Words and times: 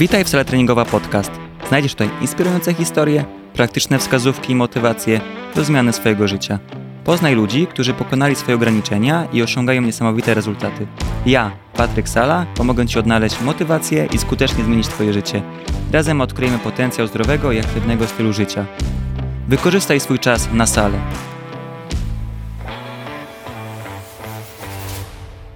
Witaj 0.00 0.24
w 0.24 0.28
Sala 0.28 0.44
Treningowa 0.44 0.84
Podcast. 0.84 1.30
Znajdziesz 1.68 1.92
tutaj 1.92 2.10
inspirujące 2.20 2.74
historie, 2.74 3.24
praktyczne 3.54 3.98
wskazówki 3.98 4.52
i 4.52 4.54
motywacje 4.54 5.20
do 5.54 5.64
zmiany 5.64 5.92
swojego 5.92 6.28
życia. 6.28 6.58
Poznaj 7.04 7.34
ludzi, 7.34 7.66
którzy 7.66 7.94
pokonali 7.94 8.36
swoje 8.36 8.56
ograniczenia 8.56 9.28
i 9.32 9.42
osiągają 9.42 9.82
niesamowite 9.82 10.34
rezultaty. 10.34 10.86
Ja, 11.26 11.50
Patryk 11.74 12.08
Sala, 12.08 12.46
pomogę 12.54 12.86
Ci 12.86 12.98
odnaleźć 12.98 13.40
motywację 13.40 14.08
i 14.12 14.18
skutecznie 14.18 14.64
zmienić 14.64 14.88
Twoje 14.88 15.12
życie. 15.12 15.42
Razem 15.92 16.20
odkryjemy 16.20 16.58
potencjał 16.58 17.06
zdrowego 17.06 17.52
i 17.52 17.60
aktywnego 17.60 18.06
stylu 18.06 18.32
życia. 18.32 18.66
Wykorzystaj 19.48 20.00
swój 20.00 20.18
czas 20.18 20.48
na 20.52 20.66
salę. 20.66 20.98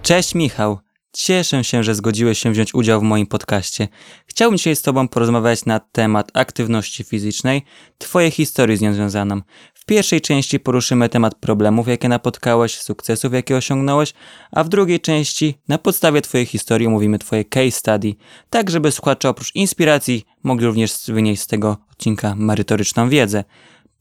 Cześć 0.03 0.35
Michał. 0.35 0.84
Cieszę 1.17 1.65
się, 1.65 1.85
że 1.85 1.95
zgodziłeś 1.95 2.39
się 2.39 2.53
wziąć 2.53 2.75
udział 2.75 3.01
w 3.01 3.03
moim 3.03 3.27
podcaście. 3.27 3.89
Chciałbym 4.27 4.59
dzisiaj 4.59 4.77
z 4.77 4.83
Tobą 4.83 5.09
porozmawiać 5.09 5.65
na 5.65 5.81
temat 5.81 6.31
aktywności 6.35 7.05
fizycznej, 7.05 7.63
Twojej 7.99 8.31
historii 8.31 8.77
z 8.77 8.81
nią 8.81 8.95
związaną. 8.95 9.41
W 9.75 9.85
pierwszej 9.85 10.21
części 10.21 10.61
poruszymy 10.61 11.09
temat 11.09 11.35
problemów, 11.35 11.89
jakie 11.89 12.09
napotkałeś, 12.09 12.81
sukcesów, 12.81 13.33
jakie 13.33 13.57
osiągnąłeś, 13.57 14.15
a 14.53 14.65
w 14.65 14.69
drugiej 14.69 15.01
części 15.01 15.59
na 15.69 15.79
podstawie 15.79 16.23
Twojej 16.23 16.47
historii 16.47 16.87
omówimy 16.87 17.19
Twoje 17.19 17.45
case 17.45 17.71
study, 17.71 18.15
tak 18.51 18.71
żeby 18.71 18.93
słuchacze 18.93 19.29
oprócz 19.29 19.55
inspiracji 19.55 20.25
mogli 20.43 20.67
również 20.67 20.93
wynieść 21.09 21.43
z 21.43 21.47
tego 21.47 21.77
odcinka 21.93 22.35
merytoryczną 22.35 23.09
wiedzę. 23.09 23.45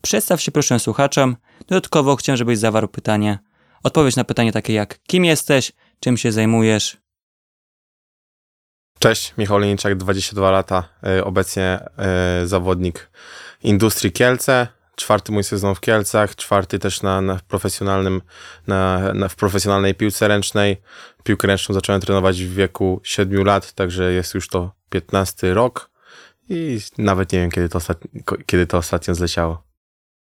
Przedstaw 0.02 0.42
się 0.42 0.52
proszę 0.52 0.80
słuchaczom. 0.80 1.36
Dodatkowo 1.68 2.16
chciałem, 2.16 2.38
żebyś 2.38 2.58
zawarł 2.58 2.88
pytanie. 2.88 3.40
Odpowiedź 3.84 4.16
na 4.16 4.24
pytanie 4.24 4.52
takie 4.52 4.74
jak 4.74 5.00
kim 5.08 5.26
jesteś, 5.26 5.72
czym 6.00 6.18
się 6.18 6.32
zajmujesz, 6.32 7.03
Cześć, 9.04 9.34
Michał 9.38 9.58
Leniczak, 9.58 9.96
22 9.96 10.52
lata, 10.52 10.90
y, 11.18 11.24
obecnie 11.24 11.80
y, 12.44 12.48
zawodnik 12.48 13.10
Industrii 13.64 14.12
Kielce. 14.12 14.68
Czwarty 14.96 15.32
mój 15.32 15.44
sezon 15.44 15.76
w 15.76 15.80
Kielcach, 15.80 16.36
czwarty 16.36 16.80
też 16.80 17.02
na, 17.02 17.22
na 17.22 17.40
profesjonalnym, 17.48 18.22
na, 18.68 19.14
na, 19.14 19.30
w 19.30 19.36
profesjonalnej 19.36 19.96
piłce 19.96 20.28
ręcznej. 20.28 20.78
Piłkę 21.24 21.48
ręczną 21.48 21.74
zacząłem 21.74 22.02
trenować 22.02 22.44
w 22.44 22.54
wieku 22.54 23.02
7 23.04 23.44
lat, 23.44 23.74
także 23.74 24.14
jest 24.14 24.34
już 24.34 24.48
to 24.48 24.72
15 24.90 25.54
rok 25.54 25.90
i 26.50 26.80
nawet 26.98 27.32
nie 27.32 27.40
wiem, 27.40 27.52
kiedy 27.52 27.70
to, 27.70 27.78
ostatni, 27.78 28.24
kiedy 28.46 28.68
to 28.68 28.78
ostatnio 28.78 29.16
zleciało. 29.16 29.64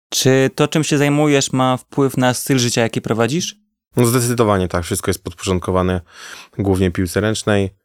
Czy 0.10 0.50
to, 0.56 0.68
czym 0.68 0.84
się 0.84 0.98
zajmujesz, 0.98 1.54
ma 1.54 1.78
wpływ 1.78 2.18
na 2.18 2.34
styl 2.34 2.60
życia, 2.60 2.82
jaki 2.82 3.02
prowadzisz? 3.02 3.56
No 3.96 4.06
zdecydowanie 4.06 4.68
tak, 4.68 4.84
wszystko 4.84 5.10
jest 5.10 5.24
podporządkowane 5.24 6.02
głównie 6.58 6.92
piłce 6.92 7.22
ręcznej 7.22 7.85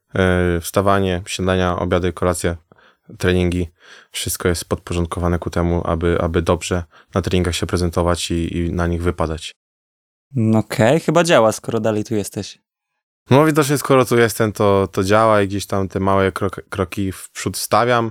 wstawanie, 0.60 1.22
śniadania, 1.26 1.78
obiady, 1.78 2.12
kolacje, 2.12 2.56
treningi, 3.18 3.68
wszystko 4.10 4.48
jest 4.48 4.64
podporządkowane 4.64 5.38
ku 5.38 5.50
temu, 5.50 5.82
aby, 5.84 6.18
aby 6.20 6.42
dobrze 6.42 6.84
na 7.14 7.22
treningach 7.22 7.54
się 7.54 7.66
prezentować 7.66 8.30
i, 8.30 8.56
i 8.56 8.72
na 8.72 8.86
nich 8.86 9.02
wypadać. 9.02 9.52
Okej, 10.32 10.58
okay, 10.58 11.00
chyba 11.00 11.24
działa, 11.24 11.52
skoro 11.52 11.80
dalej 11.80 12.04
tu 12.04 12.14
jesteś. 12.14 12.58
No 13.30 13.46
widocznie 13.46 13.78
skoro 13.78 14.04
tu 14.04 14.18
jestem, 14.18 14.52
to, 14.52 14.88
to 14.92 15.04
działa 15.04 15.42
i 15.42 15.48
gdzieś 15.48 15.66
tam 15.66 15.88
te 15.88 16.00
małe 16.00 16.32
krok, 16.32 16.60
kroki 16.68 17.12
w 17.12 17.30
przód 17.30 17.56
stawiam. 17.56 18.10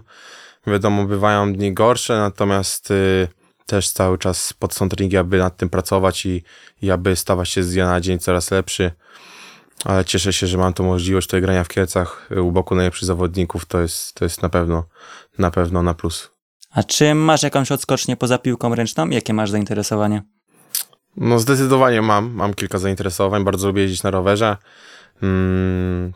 Wiadomo, 0.68 1.06
bywają 1.06 1.54
dni 1.54 1.74
gorsze, 1.74 2.18
natomiast 2.18 2.92
y, 2.92 3.28
też 3.66 3.90
cały 3.90 4.18
czas 4.18 4.54
pod 4.54 4.74
są 4.74 4.90
treningi, 4.90 5.18
aby 5.18 5.38
nad 5.38 5.58
tym 5.58 5.70
pracować 5.70 6.26
i, 6.26 6.44
i 6.82 6.92
aby 6.92 7.16
stawać 7.16 7.50
się 7.50 7.64
z 7.64 7.74
dnia 7.74 7.86
na 7.86 8.02
dzień 8.02 8.20
coraz 8.20 8.52
lepszy 8.52 8.92
ale 9.86 10.06
cieszę 10.06 10.34
się, 10.34 10.48
że 10.48 10.58
mam 10.58 10.74
tą 10.74 10.84
możliwość 10.84 11.28
tutaj 11.28 11.42
grania 11.42 11.64
w 11.64 11.68
Kielcach 11.68 12.30
u 12.42 12.52
boku 12.52 12.76
najlepszych 12.76 13.06
zawodników, 13.06 13.66
to 13.66 13.82
jest, 13.82 14.14
to 14.14 14.26
jest 14.26 14.42
na 14.42 14.50
pewno, 14.50 14.84
na 15.38 15.52
pewno 15.52 15.84
na 15.84 15.94
plus. 15.94 16.32
A 16.72 16.84
czy 16.84 17.16
masz 17.16 17.44
jakąś 17.44 17.72
odskocznię 17.72 18.18
poza 18.18 18.38
piłką 18.38 18.76
ręczną? 18.76 19.10
Jakie 19.10 19.34
masz 19.34 19.50
zainteresowanie? 19.52 20.24
No 21.18 21.40
zdecydowanie 21.40 22.02
mam, 22.02 22.32
mam 22.34 22.54
kilka 22.54 22.78
zainteresowań, 22.78 23.44
bardzo 23.44 23.68
lubię 23.68 23.82
jeździć 23.82 24.04
na 24.04 24.12
rowerze. 24.12 24.58
Mm, 25.24 26.14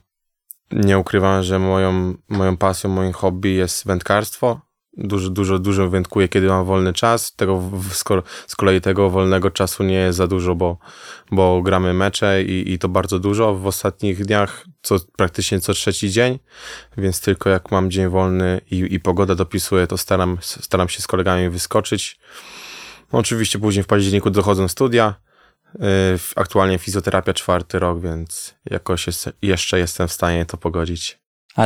nie 0.71 0.99
ukrywam, 0.99 1.43
że 1.43 1.59
moją, 1.59 2.13
moją 2.29 2.57
pasją, 2.57 2.89
moim 2.89 3.13
hobby 3.13 3.49
jest 3.53 3.85
wędkarstwo 3.85 4.61
dużo, 4.97 5.29
dużo, 5.29 5.59
dużo 5.59 5.89
wędkuję, 5.89 6.27
kiedy 6.27 6.47
mam 6.47 6.65
wolny 6.65 6.93
czas. 6.93 7.35
Tego, 7.35 7.71
z 8.47 8.55
kolei 8.55 8.81
tego 8.81 9.09
wolnego 9.09 9.51
czasu 9.51 9.83
nie 9.83 9.95
jest 9.95 10.17
za 10.17 10.27
dużo, 10.27 10.55
bo, 10.55 10.77
bo 11.31 11.61
gramy 11.61 11.93
mecze 11.93 12.43
i, 12.43 12.73
i 12.73 12.79
to 12.79 12.89
bardzo 12.89 13.19
dużo. 13.19 13.55
W 13.55 13.67
ostatnich 13.67 14.25
dniach 14.25 14.65
co, 14.81 14.95
praktycznie 15.17 15.59
co 15.59 15.73
trzeci 15.73 16.11
dzień, 16.11 16.39
więc 16.97 17.21
tylko 17.21 17.49
jak 17.49 17.71
mam 17.71 17.91
dzień 17.91 18.07
wolny 18.07 18.61
i, 18.71 18.93
i 18.93 18.99
pogoda 18.99 19.35
dopisuje, 19.35 19.87
to 19.87 19.97
staram, 19.97 20.37
staram 20.41 20.89
się 20.89 21.01
z 21.01 21.07
kolegami 21.07 21.49
wyskoczyć. 21.49 22.19
No, 23.13 23.19
oczywiście 23.19 23.59
później 23.59 23.83
w 23.83 23.87
październiku 23.87 24.29
dochodzą 24.29 24.67
studia. 24.67 25.15
Yy, 25.79 25.85
aktualnie 26.35 26.77
fizjoterapia 26.77 27.33
czwarty 27.33 27.79
rok, 27.79 28.01
więc 28.01 28.55
jakoś 28.65 29.07
jest, 29.07 29.29
jeszcze 29.41 29.79
jestem 29.79 30.07
w 30.07 30.13
stanie 30.13 30.45
to 30.45 30.57
pogodzić. 30.57 31.19
A 31.55 31.65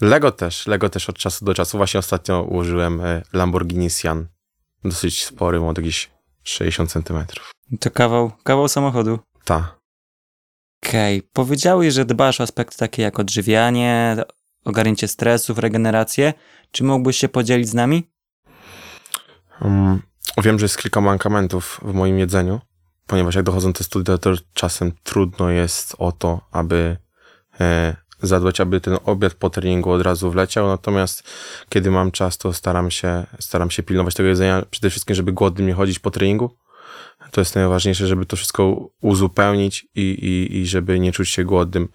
Lego? 0.00 0.32
Też, 0.32 0.66
Lego 0.66 0.88
też 0.88 1.08
od 1.08 1.18
czasu 1.18 1.44
do 1.44 1.54
czasu. 1.54 1.76
Właśnie 1.76 2.00
ostatnio 2.00 2.42
ułożyłem 2.42 3.00
e, 3.00 3.22
Lamborghini 3.32 3.90
Sian. 3.90 4.28
Dosyć 4.84 5.24
spory, 5.24 5.60
ma 5.60 5.66
jakieś 5.66 6.10
60 6.42 6.92
cm. 6.92 7.24
To 7.80 7.90
kawał, 7.90 8.32
kawał 8.44 8.68
samochodu. 8.68 9.18
Ta. 9.44 9.78
Okej, 10.82 11.18
okay. 11.18 11.30
powiedziałeś, 11.32 11.94
że 11.94 12.04
dbasz 12.04 12.40
o 12.40 12.44
aspekty 12.44 12.78
takie 12.78 13.02
jak 13.02 13.20
odżywianie, 13.20 14.16
ogarnięcie 14.64 15.08
stresów, 15.08 15.58
regenerację. 15.58 16.34
Czy 16.70 16.84
mógłbyś 16.84 17.16
się 17.16 17.28
podzielić 17.28 17.68
z 17.68 17.74
nami? 17.74 18.10
Um, 19.60 20.02
wiem, 20.42 20.58
że 20.58 20.64
jest 20.64 20.78
kilka 20.78 21.00
mankamentów 21.00 21.80
w 21.82 21.94
moim 21.94 22.18
jedzeniu, 22.18 22.60
ponieważ 23.06 23.34
jak 23.34 23.44
dochodzą 23.44 23.72
te 23.72 23.84
studia, 23.84 24.18
to 24.18 24.30
czasem 24.54 24.92
trudno 25.02 25.50
jest 25.50 25.94
o 25.98 26.12
to, 26.12 26.40
aby 26.50 26.96
e, 27.60 27.96
zadbać, 28.22 28.60
aby 28.60 28.80
ten 28.80 28.98
obiad 29.04 29.34
po 29.34 29.50
treningu 29.50 29.90
od 29.90 30.02
razu 30.02 30.30
wleciał, 30.30 30.66
natomiast 30.66 31.22
kiedy 31.68 31.90
mam 31.90 32.10
czas, 32.10 32.38
to 32.38 32.52
staram 32.52 32.90
się, 32.90 33.26
staram 33.38 33.70
się 33.70 33.82
pilnować 33.82 34.14
tego 34.14 34.28
jedzenia, 34.28 34.62
przede 34.70 34.90
wszystkim, 34.90 35.16
żeby 35.16 35.32
głodnym 35.32 35.66
nie 35.66 35.74
chodzić 35.74 35.98
po 35.98 36.10
treningu. 36.10 36.50
To 37.30 37.40
jest 37.40 37.54
najważniejsze, 37.54 38.06
żeby 38.06 38.26
to 38.26 38.36
wszystko 38.36 38.90
uzupełnić 39.00 39.86
i, 39.94 40.00
i, 40.00 40.56
i 40.56 40.66
żeby 40.66 41.00
nie 41.00 41.12
czuć 41.12 41.28
się 41.28 41.44
głodnym. 41.44 41.88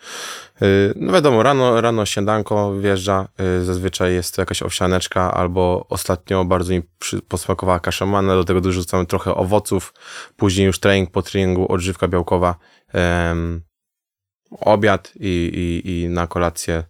Y, 0.62 0.94
no 0.95 1.13
wiadomo, 1.13 1.44
rano, 1.44 1.81
rano 1.81 2.06
śniadanko 2.06 2.73
wjeżdża, 2.79 3.28
y, 3.59 3.63
zazwyczaj 3.63 4.13
jest 4.13 4.35
to 4.35 4.41
jakaś 4.41 4.62
owsianeczka 4.63 5.33
albo 5.33 5.85
ostatnio 5.89 6.45
bardzo 6.45 6.73
mi 6.73 6.81
posmakowała 7.28 7.79
kasza 7.79 8.06
manna, 8.06 8.35
do 8.35 8.44
tego 8.44 8.62
dorzucamy 8.62 9.06
trochę 9.06 9.35
owoców, 9.35 9.94
później 10.38 10.67
już 10.67 10.79
trening 10.79 11.12
po 11.12 11.22
treningu, 11.22 11.72
odżywka 11.72 12.07
białkowa, 12.07 12.56
obiad 14.59 15.11
i, 15.19 15.81
i, 15.85 15.91
i 15.91 16.09
na 16.09 16.27
kolację 16.27 16.83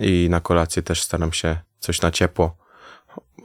i 0.00 0.26
na 0.30 0.40
kolację 0.40 0.82
też 0.82 1.02
staram 1.02 1.32
się 1.32 1.56
coś 1.78 2.02
na 2.02 2.10
ciepło. 2.10 2.56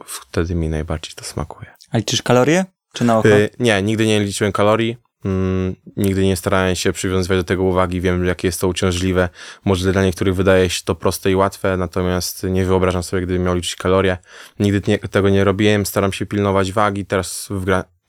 Wtedy 0.05 0.55
mi 0.55 0.69
najbardziej 0.69 1.13
to 1.15 1.23
smakuje. 1.23 1.71
A 1.91 1.97
liczysz 1.97 2.21
kalorie? 2.21 2.65
Czy 2.93 3.03
na 3.03 3.19
oko? 3.19 3.27
Yy, 3.27 3.49
nie, 3.59 3.81
nigdy 3.81 4.05
nie 4.05 4.19
liczyłem 4.19 4.53
kalorii. 4.53 4.97
Mm, 5.25 5.75
nigdy 5.97 6.25
nie 6.25 6.35
starałem 6.35 6.75
się 6.75 6.93
przywiązywać 6.93 7.37
do 7.37 7.43
tego 7.43 7.63
uwagi. 7.63 8.01
Wiem, 8.01 8.25
jakie 8.25 8.47
jest 8.47 8.61
to 8.61 8.67
uciążliwe. 8.67 9.29
Może 9.65 9.91
dla 9.91 10.03
niektórych 10.03 10.35
wydaje 10.35 10.69
się 10.69 10.81
to 10.85 10.95
proste 10.95 11.31
i 11.31 11.35
łatwe, 11.35 11.77
natomiast 11.77 12.43
nie 12.43 12.65
wyobrażam 12.65 13.03
sobie, 13.03 13.21
gdybym 13.21 13.43
miał 13.43 13.55
liczyć 13.55 13.75
kalorie. 13.75 14.17
Nigdy 14.59 14.91
nie, 14.91 14.99
tego 14.99 15.29
nie 15.29 15.43
robiłem. 15.43 15.85
Staram 15.85 16.13
się 16.13 16.25
pilnować 16.25 16.71
wagi. 16.71 17.05
Teraz 17.05 17.49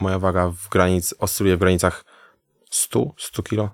moja 0.00 0.18
waga 0.18 0.48
w 0.48 0.68
granic, 0.68 1.14
oscyluje 1.18 1.56
w 1.56 1.58
granicach 1.58 2.04
100, 2.70 3.14
100 3.18 3.42
kilo. 3.42 3.70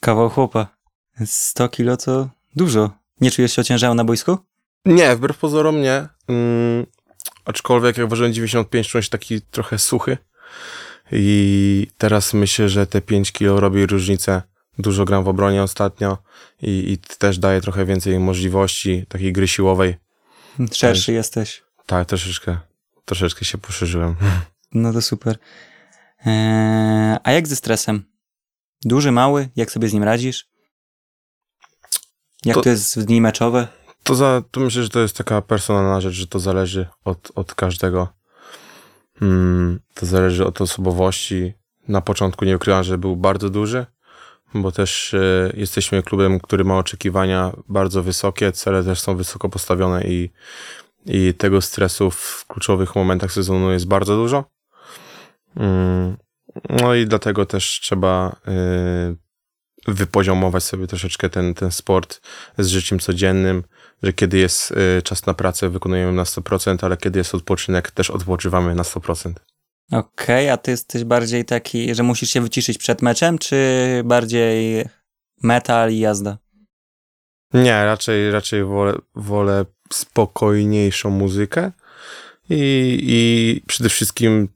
Kawał 0.00 0.30
chłopa. 0.30 0.73
100 1.26 1.68
kilo 1.68 1.96
to 1.96 2.28
dużo. 2.56 2.90
Nie 3.20 3.30
czujesz 3.30 3.52
się 3.52 3.62
ociężały 3.62 3.94
na 3.94 4.04
boisku? 4.04 4.38
Nie, 4.84 5.16
wbrew 5.16 5.38
pozorom 5.38 5.80
nie. 5.80 6.08
Mm, 6.28 6.86
aczkolwiek 7.44 7.98
jak 7.98 8.08
ważyłem 8.08 8.32
95, 8.32 8.88
czułem 8.88 9.02
się 9.02 9.10
taki 9.10 9.40
trochę 9.42 9.78
suchy. 9.78 10.18
I 11.12 11.86
teraz 11.98 12.34
myślę, 12.34 12.68
że 12.68 12.86
te 12.86 13.00
5 13.00 13.32
kilo 13.32 13.60
robi 13.60 13.86
różnicę. 13.86 14.42
Dużo 14.78 15.04
gram 15.04 15.24
w 15.24 15.28
obronie 15.28 15.62
ostatnio 15.62 16.18
i, 16.62 16.92
i 16.92 16.98
też 16.98 17.38
daje 17.38 17.60
trochę 17.60 17.84
więcej 17.84 18.18
możliwości 18.18 19.06
takiej 19.08 19.32
gry 19.32 19.48
siłowej. 19.48 19.96
Szerszy 20.72 21.06
tak, 21.06 21.14
jesteś. 21.14 21.62
Tak, 21.86 22.08
troszeczkę, 22.08 22.58
troszeczkę 23.04 23.44
się 23.44 23.58
poszerzyłem. 23.58 24.14
No 24.72 24.92
to 24.92 25.02
super. 25.02 25.38
Eee, 26.26 27.18
a 27.24 27.32
jak 27.32 27.48
ze 27.48 27.56
stresem? 27.56 28.04
Duży, 28.84 29.12
mały? 29.12 29.48
Jak 29.56 29.70
sobie 29.70 29.88
z 29.88 29.92
nim 29.92 30.02
radzisz? 30.02 30.53
Jak 32.44 32.54
to, 32.54 32.62
to 32.62 32.68
jest 32.68 32.98
w 32.98 33.04
dni 33.04 33.20
meczowe? 33.20 33.68
To, 34.02 34.14
za, 34.14 34.42
to 34.50 34.60
myślę, 34.60 34.82
że 34.82 34.88
to 34.88 35.00
jest 35.00 35.16
taka 35.16 35.42
personalna 35.42 36.00
rzecz, 36.00 36.14
że 36.14 36.26
to 36.26 36.38
zależy 36.38 36.86
od, 37.04 37.32
od 37.34 37.54
każdego. 37.54 38.08
Hmm, 39.18 39.80
to 39.94 40.06
zależy 40.06 40.46
od 40.46 40.60
osobowości. 40.60 41.52
Na 41.88 42.00
początku 42.00 42.44
nie 42.44 42.56
ukrywam, 42.56 42.84
że 42.84 42.98
był 42.98 43.16
bardzo 43.16 43.50
duży. 43.50 43.86
bo 44.54 44.72
też 44.72 45.14
e, 45.14 45.52
jesteśmy 45.54 46.02
klubem, 46.02 46.40
który 46.40 46.64
ma 46.64 46.78
oczekiwania 46.78 47.52
bardzo 47.68 48.02
wysokie, 48.02 48.52
cele 48.52 48.84
też 48.84 49.00
są 49.00 49.16
wysoko 49.16 49.48
postawione 49.48 50.04
i, 50.04 50.30
i 51.06 51.34
tego 51.34 51.60
stresu 51.60 52.10
w 52.10 52.44
kluczowych 52.48 52.96
momentach 52.96 53.32
sezonu 53.32 53.72
jest 53.72 53.86
bardzo 53.86 54.16
dużo. 54.16 54.44
Mm, 55.56 56.16
No 56.70 56.94
i 56.94 57.06
dlatego 57.06 57.46
też 57.46 57.80
trzeba 57.82 58.36
e, 58.48 59.14
wypoziomować 59.86 60.64
sobie 60.64 60.86
troszeczkę 60.86 61.30
ten, 61.30 61.54
ten 61.54 61.70
sport 61.70 62.20
z 62.58 62.66
życiem 62.66 62.98
codziennym, 62.98 63.62
że 64.02 64.12
kiedy 64.12 64.38
jest 64.38 64.72
e, 64.98 65.02
czas 65.02 65.26
na 65.26 65.34
pracę, 65.34 65.68
wykonujemy 65.68 66.12
na 66.12 66.24
100%, 66.24 66.84
ale 66.84 66.96
kiedy 66.96 67.18
jest 67.18 67.34
odpoczynek, 67.34 67.90
też 67.90 68.10
odpoczywamy 68.10 68.74
na 68.74 68.82
100%. 68.82 69.32
Okej, 69.92 70.50
a 70.50 70.56
ty 70.56 70.70
jesteś 70.70 71.04
bardziej 71.04 71.44
taki, 71.44 71.94
że 71.94 72.02
musisz 72.02 72.30
się 72.30 72.40
wyciszyć 72.40 72.78
przed 72.78 73.02
meczem, 73.02 73.38
czy 73.38 73.56
bardziej 74.04 74.84
metal 75.42 75.92
i 75.92 75.98
jazda? 75.98 76.38
Nie, 77.54 77.84
raczej, 77.84 78.30
raczej 78.30 78.64
wolę, 78.64 78.94
wolę 79.14 79.64
spokojniejszą 79.92 81.10
muzykę 81.10 81.72
i, 82.50 82.98
i 83.02 83.62
przede 83.66 83.88
wszystkim 83.88 84.48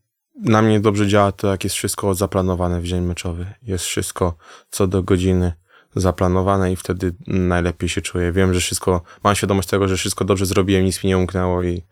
na 0.42 0.62
mnie 0.62 0.80
dobrze 0.80 1.08
działa 1.08 1.32
to, 1.32 1.48
jak 1.48 1.64
jest 1.64 1.76
wszystko 1.76 2.14
zaplanowane 2.14 2.80
w 2.80 2.84
dzień 2.84 3.00
meczowy. 3.00 3.46
Jest 3.62 3.84
wszystko 3.84 4.36
co 4.70 4.86
do 4.86 5.02
godziny 5.02 5.52
zaplanowane 5.96 6.72
i 6.72 6.76
wtedy 6.76 7.14
najlepiej 7.26 7.88
się 7.88 8.00
czuję. 8.00 8.32
Wiem, 8.32 8.54
że 8.54 8.60
wszystko, 8.60 9.02
mam 9.24 9.34
świadomość 9.34 9.68
tego, 9.68 9.88
że 9.88 9.96
wszystko 9.96 10.24
dobrze 10.24 10.46
zrobiłem, 10.46 10.84
nic 10.84 11.04
mi 11.04 11.08
nie 11.08 11.18
umknęło 11.18 11.62
i, 11.62 11.82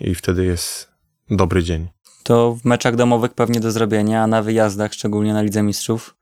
i 0.00 0.14
wtedy 0.14 0.44
jest 0.44 0.92
dobry 1.30 1.62
dzień. 1.62 1.88
To 2.22 2.54
w 2.54 2.64
meczach 2.64 2.96
domowych 2.96 3.34
pewnie 3.34 3.60
do 3.60 3.72
zrobienia, 3.72 4.22
a 4.22 4.26
na 4.26 4.42
wyjazdach, 4.42 4.94
szczególnie 4.94 5.34
na 5.34 5.42
Lidze 5.42 5.62
Mistrzów, 5.62 6.16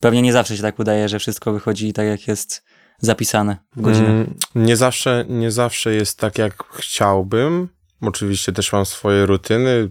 pewnie 0.00 0.22
nie 0.22 0.32
zawsze 0.32 0.56
się 0.56 0.62
tak 0.62 0.78
udaje, 0.78 1.08
że 1.08 1.18
wszystko 1.18 1.52
wychodzi 1.52 1.92
tak, 1.92 2.06
jak 2.06 2.28
jest 2.28 2.64
zapisane 2.98 3.56
w 3.76 3.80
godzinę. 3.80 4.08
Mm, 4.08 4.34
Nie 4.54 4.76
zawsze, 4.76 5.24
nie 5.28 5.50
zawsze 5.50 5.94
jest 5.94 6.18
tak, 6.18 6.38
jak 6.38 6.64
chciałbym. 6.72 7.68
Oczywiście 8.00 8.52
też 8.52 8.72
mam 8.72 8.86
swoje 8.86 9.26
rutyny. 9.26 9.90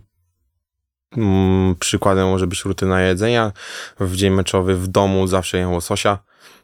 Mm, 1.17 1.75
Przykładem 1.79 2.27
może 2.27 2.47
być 2.47 2.65
rutyna 2.65 3.01
jedzenia. 3.01 3.51
W 3.99 4.15
dzień 4.15 4.33
meczowy 4.33 4.75
w 4.75 4.87
domu 4.87 5.27
zawsze 5.27 5.57
jem 5.57 5.71
łososia. 5.71 6.19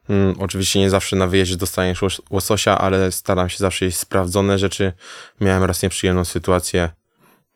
Mm, 0.09 0.35
Oczywiście 0.39 0.79
nie 0.79 0.89
zawsze 0.89 1.15
na 1.15 1.27
wyjeździe 1.27 1.55
dostaniesz 1.57 2.01
łos- 2.01 2.21
łososia, 2.29 2.77
ale 2.77 3.11
staram 3.11 3.49
się 3.49 3.57
zawsze 3.57 3.85
jeść 3.85 3.97
sprawdzone 3.97 4.57
rzeczy. 4.57 4.93
Miałem 5.41 5.63
raz 5.63 5.83
nieprzyjemną 5.83 6.25
sytuację, 6.25 6.89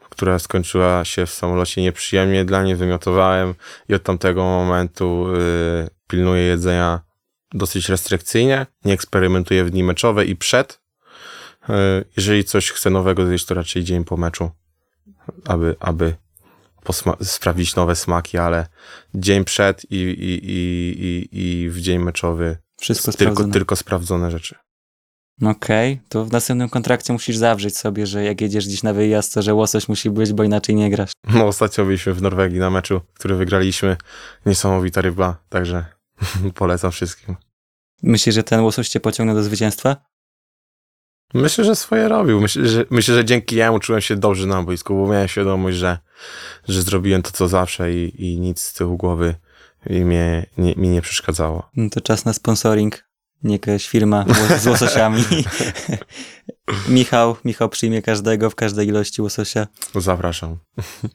która 0.09 0.39
skończyła 0.39 1.05
się 1.05 1.25
w 1.25 1.31
samolocie 1.31 1.81
nieprzyjemnie. 1.81 2.45
Dla 2.45 2.61
mnie 2.61 2.75
wymiotowałem 2.75 3.53
i 3.89 3.93
od 3.93 4.03
tamtego 4.03 4.43
momentu 4.43 5.27
yy, 5.33 5.89
pilnuję 6.07 6.41
jedzenia 6.41 7.01
dosyć 7.53 7.89
restrykcyjnie, 7.89 8.65
nie 8.85 8.93
eksperymentuję 8.93 9.63
w 9.63 9.69
dni 9.69 9.83
meczowe 9.83 10.25
i 10.25 10.35
przed. 10.35 10.81
E, 11.69 12.03
Jeżeli 12.17 12.43
coś 12.43 12.71
chcę 12.71 12.89
nowego 12.89 13.25
zjeść, 13.27 13.45
to 13.45 13.53
raczej 13.53 13.83
dzień 13.83 14.03
po 14.03 14.17
meczu, 14.17 14.51
aby, 15.45 15.75
aby 15.79 16.15
sprawdzić 17.23 17.75
nowe 17.75 17.95
smaki, 17.95 18.37
ale 18.37 18.67
dzień 19.13 19.43
przed 19.45 19.91
i, 19.91 19.95
i, 19.95 20.51
i, 20.51 21.29
i, 21.31 21.39
i 21.63 21.69
w 21.69 21.79
dzień 21.81 21.99
meczowy 21.99 22.57
Wszystko 22.79 23.11
tylko, 23.11 23.33
sprawdzone. 23.33 23.53
tylko 23.53 23.75
sprawdzone 23.75 24.31
rzeczy. 24.31 24.55
Okej, 25.41 26.01
to 26.09 26.25
w 26.25 26.31
następnym 26.31 26.69
kontrakcie 26.69 27.13
musisz 27.13 27.37
zawrzeć 27.37 27.77
sobie, 27.77 28.07
że 28.07 28.23
jak 28.23 28.41
jedziesz 28.41 28.67
gdzieś 28.67 28.83
na 28.83 28.93
wyjazd, 28.93 29.33
to 29.33 29.41
że 29.41 29.53
łosoś 29.53 29.87
musi 29.87 30.09
być, 30.09 30.33
bo 30.33 30.43
inaczej 30.43 30.75
nie 30.75 30.89
grasz. 30.89 31.11
No, 31.33 31.47
ostatnio 31.47 31.85
byliśmy 31.85 32.13
w 32.13 32.21
Norwegii 32.21 32.59
na 32.59 32.69
meczu, 32.69 33.01
który 33.13 33.35
wygraliśmy. 33.35 33.97
Niesamowita 34.45 35.01
ryba, 35.01 35.37
także 35.49 35.85
polecam 36.55 36.91
wszystkim. 36.91 37.35
Myślisz, 38.03 38.35
że 38.35 38.43
ten 38.43 38.59
łosoś 38.59 38.89
cię 38.89 38.99
pociągnął 38.99 39.35
do 39.35 39.43
zwycięstwa? 39.43 40.12
Myślę, 41.33 41.63
że 41.63 41.75
swoje 41.75 42.07
robił. 42.07 42.41
Myślę, 42.41 42.67
że, 42.67 42.85
myślę, 42.89 43.15
że 43.15 43.25
dzięki 43.25 43.55
jemu 43.55 43.79
czułem 43.79 44.01
się 44.01 44.15
dobrze 44.15 44.47
na 44.47 44.63
boisku, 44.63 44.95
bo 44.95 45.07
miałem 45.07 45.27
świadomość, 45.27 45.77
że, 45.77 45.97
że 46.67 46.81
zrobiłem 46.81 47.21
to, 47.21 47.31
co 47.31 47.47
zawsze 47.47 47.93
i, 47.93 48.25
i 48.27 48.39
nic 48.39 48.61
z 48.61 48.73
tyłu 48.73 48.97
głowy 48.97 49.35
mnie, 49.89 50.45
nie, 50.57 50.73
mi 50.75 50.89
nie 50.89 51.01
przeszkadzało. 51.01 51.69
No 51.75 51.89
to 51.89 52.01
czas 52.01 52.25
na 52.25 52.33
sponsoring. 52.33 53.03
Nie 53.43 53.55
jakaś 53.55 53.87
firma 53.87 54.25
z 54.59 54.67
łososiami. 54.67 55.23
Michał, 56.89 57.35
Michał 57.45 57.69
przyjmie 57.69 58.01
każdego 58.01 58.49
w 58.49 58.55
każdej 58.55 58.87
ilości 58.87 59.21
łososia. 59.21 59.67
Zapraszam. 59.95 60.57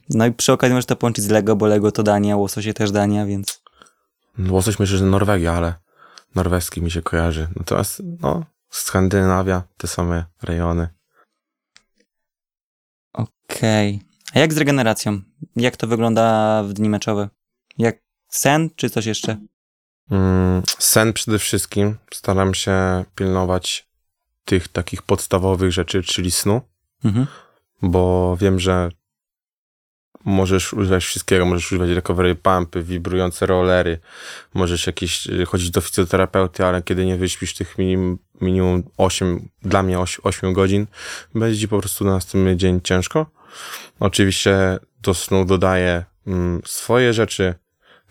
No 0.09 0.25
i 0.25 0.31
przy 0.31 0.51
okazji 0.51 0.73
możesz 0.73 0.85
to 0.85 0.95
połączyć 0.95 1.25
z 1.25 1.29
Lego, 1.29 1.55
bo 1.55 1.67
Lego 1.67 1.91
to 1.91 2.03
Dania, 2.03 2.37
łososie 2.37 2.73
też 2.73 2.91
Dania, 2.91 3.25
więc 3.25 3.61
Łosoś 4.49 4.79
myślę, 4.79 4.97
że 4.97 5.05
Norwegia, 5.05 5.53
ale 5.53 5.73
norweski 6.35 6.81
mi 6.81 6.91
się 6.91 7.01
kojarzy. 7.01 7.47
Natomiast, 7.55 8.01
no, 8.21 8.45
Skandynawia, 8.69 9.63
te 9.77 9.87
same 9.87 10.25
rejony. 10.43 10.87
okej. 13.13 14.01
A 14.33 14.39
jak 14.39 14.53
z 14.53 14.57
regeneracją? 14.57 15.21
Jak 15.55 15.77
to 15.77 15.87
wygląda 15.87 16.63
w 16.63 16.73
dni 16.73 16.89
meczowe? 16.89 17.29
Jak 17.77 17.97
sen, 18.27 18.69
czy 18.75 18.89
coś 18.89 19.05
jeszcze? 19.05 19.37
Mm, 20.11 20.63
sen 20.79 21.13
przede 21.13 21.39
wszystkim. 21.39 21.97
Staram 22.13 22.53
się 22.53 23.05
pilnować 23.15 23.87
tych 24.45 24.67
takich 24.67 25.01
podstawowych 25.01 25.71
rzeczy, 25.71 26.03
czyli 26.03 26.31
snu. 26.31 26.61
Mhm. 27.03 27.27
bo 27.81 28.37
wiem, 28.41 28.59
że 28.59 28.89
możesz 30.25 30.73
używać 30.73 31.03
wszystkiego, 31.03 31.45
możesz 31.45 31.71
używać 31.71 31.89
recovery 31.89 32.35
pumpy, 32.35 32.83
wibrujące 32.83 33.45
rollery, 33.45 33.99
możesz 34.53 34.87
jakieś 34.87 35.27
chodzić 35.47 35.71
do 35.71 35.81
fizjoterapeuty, 35.81 36.65
ale 36.65 36.81
kiedy 36.81 37.05
nie 37.05 37.17
wyśpisz 37.17 37.53
tych 37.53 37.77
minim, 37.77 38.19
minimum 38.41 38.83
8, 38.97 39.49
dla 39.61 39.83
mnie 39.83 39.99
8, 39.99 40.21
8 40.23 40.53
godzin, 40.53 40.87
będzie 41.35 41.67
po 41.67 41.79
prostu 41.79 42.05
na 42.05 42.11
następny 42.11 42.57
dzień 42.57 42.81
ciężko. 42.81 43.25
Oczywiście 43.99 44.79
do 45.01 45.13
snu 45.13 45.45
dodaję 45.45 46.05
mm, 46.27 46.61
swoje 46.65 47.13
rzeczy, 47.13 47.53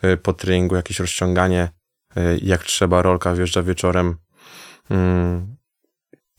y, 0.05 0.17
po 0.17 0.33
treningu 0.33 0.77
jakieś 0.77 0.99
rozciąganie, 1.01 1.69
y, 2.17 2.39
jak 2.43 2.65
trzeba, 2.65 3.03
rolka 3.03 3.35
wjeżdża 3.35 3.63
wieczorem. 3.63 4.17
Mm, 4.91 5.57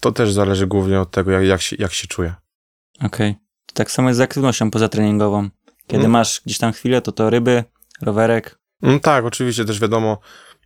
to 0.02 0.12
też 0.12 0.34
zależy 0.34 0.68
głównie 0.68 1.02
od 1.02 1.12
tego, 1.12 1.32
jak, 1.32 1.44
jak, 1.44 1.62
się, 1.62 1.76
jak 1.80 1.94
się 1.94 2.08
czuję. 2.08 2.36
Okej. 3.02 3.36
To 3.66 3.74
tak 3.74 3.92
samo 3.92 4.10
jest 4.10 4.18
z 4.18 4.22
aktywnością 4.22 4.72
pozatreningową. 4.72 5.50
Kiedy 5.88 6.00
Mm. 6.00 6.12
masz 6.12 6.42
gdzieś 6.46 6.58
tam 6.58 6.72
chwilę, 6.74 7.02
to 7.02 7.12
to 7.12 7.30
ryby, 7.30 7.64
rowerek. 8.02 8.60
No 8.82 9.00
tak, 9.00 9.26
oczywiście 9.26 9.66
też 9.66 9.80
wiadomo, 9.80 10.18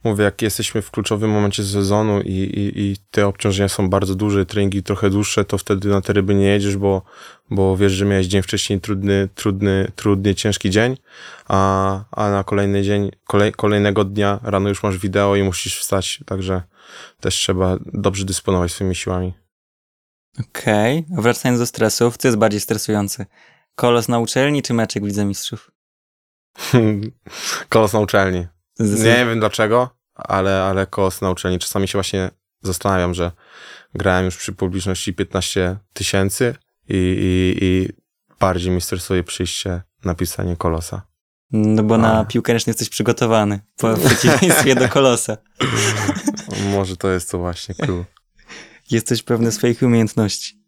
mówię, 0.03 0.23
jak 0.23 0.41
jesteśmy 0.41 0.81
w 0.81 0.91
kluczowym 0.91 1.31
momencie 1.31 1.63
sezonu 1.63 2.21
i, 2.21 2.31
i, 2.31 2.81
i 2.81 2.97
te 3.11 3.27
obciążenia 3.27 3.69
są 3.69 3.89
bardzo 3.89 4.15
duże, 4.15 4.45
treningi 4.45 4.83
trochę 4.83 5.09
dłuższe, 5.09 5.45
to 5.45 5.57
wtedy 5.57 5.89
na 5.89 6.01
te 6.01 6.13
ryby 6.13 6.35
nie 6.35 6.45
jedziesz, 6.45 6.77
bo, 6.77 7.01
bo 7.49 7.77
wiesz, 7.77 7.91
że 7.91 8.05
miałeś 8.05 8.27
dzień 8.27 8.41
wcześniej 8.41 8.81
trudny, 8.81 9.29
trudny, 9.35 9.91
trudny, 9.95 10.35
ciężki 10.35 10.69
dzień, 10.69 10.97
a, 11.47 12.03
a 12.11 12.29
na 12.29 12.43
kolejny 12.43 12.83
dzień, 12.83 13.11
kolej, 13.27 13.51
kolejnego 13.51 14.03
dnia 14.03 14.39
rano 14.43 14.69
już 14.69 14.83
masz 14.83 14.97
wideo 14.97 15.35
i 15.35 15.43
musisz 15.43 15.79
wstać, 15.79 16.19
także 16.25 16.61
też 17.19 17.35
trzeba 17.35 17.77
dobrze 17.85 18.25
dysponować 18.25 18.71
swoimi 18.71 18.95
siłami. 18.95 19.33
Okej. 20.39 21.05
A 21.17 21.21
Wracając 21.21 21.59
do 21.59 21.65
stresów, 21.65 22.17
co 22.17 22.27
jest 22.27 22.37
bardziej 22.37 22.59
stresujące? 22.59 23.25
Kolos 23.75 24.07
na 24.07 24.19
uczelni 24.19 24.61
czy 24.61 24.73
meczek 24.73 25.03
w 25.03 25.05
Lidze 25.05 25.25
Mistrzów? 25.25 25.71
Kolos 27.69 27.93
na 27.93 27.99
uczelni. 27.99 28.47
Nie 28.79 29.25
wiem 29.25 29.39
dlaczego, 29.39 29.89
ale, 30.15 30.63
ale 30.63 30.87
kolos 30.87 31.21
na 31.21 31.31
uczelni. 31.31 31.59
Czasami 31.59 31.87
się 31.87 31.93
właśnie 31.93 32.29
zastanawiam, 32.61 33.13
że 33.13 33.31
grałem 33.95 34.25
już 34.25 34.37
przy 34.37 34.53
publiczności 34.53 35.13
15 35.13 35.77
tysięcy 35.93 36.55
i, 36.89 36.95
i, 36.95 37.63
i 37.65 37.89
bardziej 38.39 38.71
mi 38.71 38.81
stresuje 38.81 39.23
przyjście 39.23 39.81
na 40.05 40.15
pisanie 40.15 40.57
kolosa. 40.57 41.01
No 41.51 41.83
bo 41.83 41.97
na 41.97 42.19
A. 42.19 42.25
piłkę 42.25 42.53
ręczną 42.53 42.71
jesteś 42.71 42.89
przygotowany. 42.89 43.59
Po 43.77 43.95
w 43.95 44.05
przeciwieństwie 44.05 44.75
do 44.75 44.89
kolosa. 44.89 45.37
Może 46.73 46.97
to 46.97 47.09
jest 47.09 47.31
to 47.31 47.37
właśnie 47.37 47.75
clue. 47.75 48.05
Jesteś 48.91 49.23
pewny 49.23 49.51
swoich 49.51 49.81
umiejętności. 49.81 50.63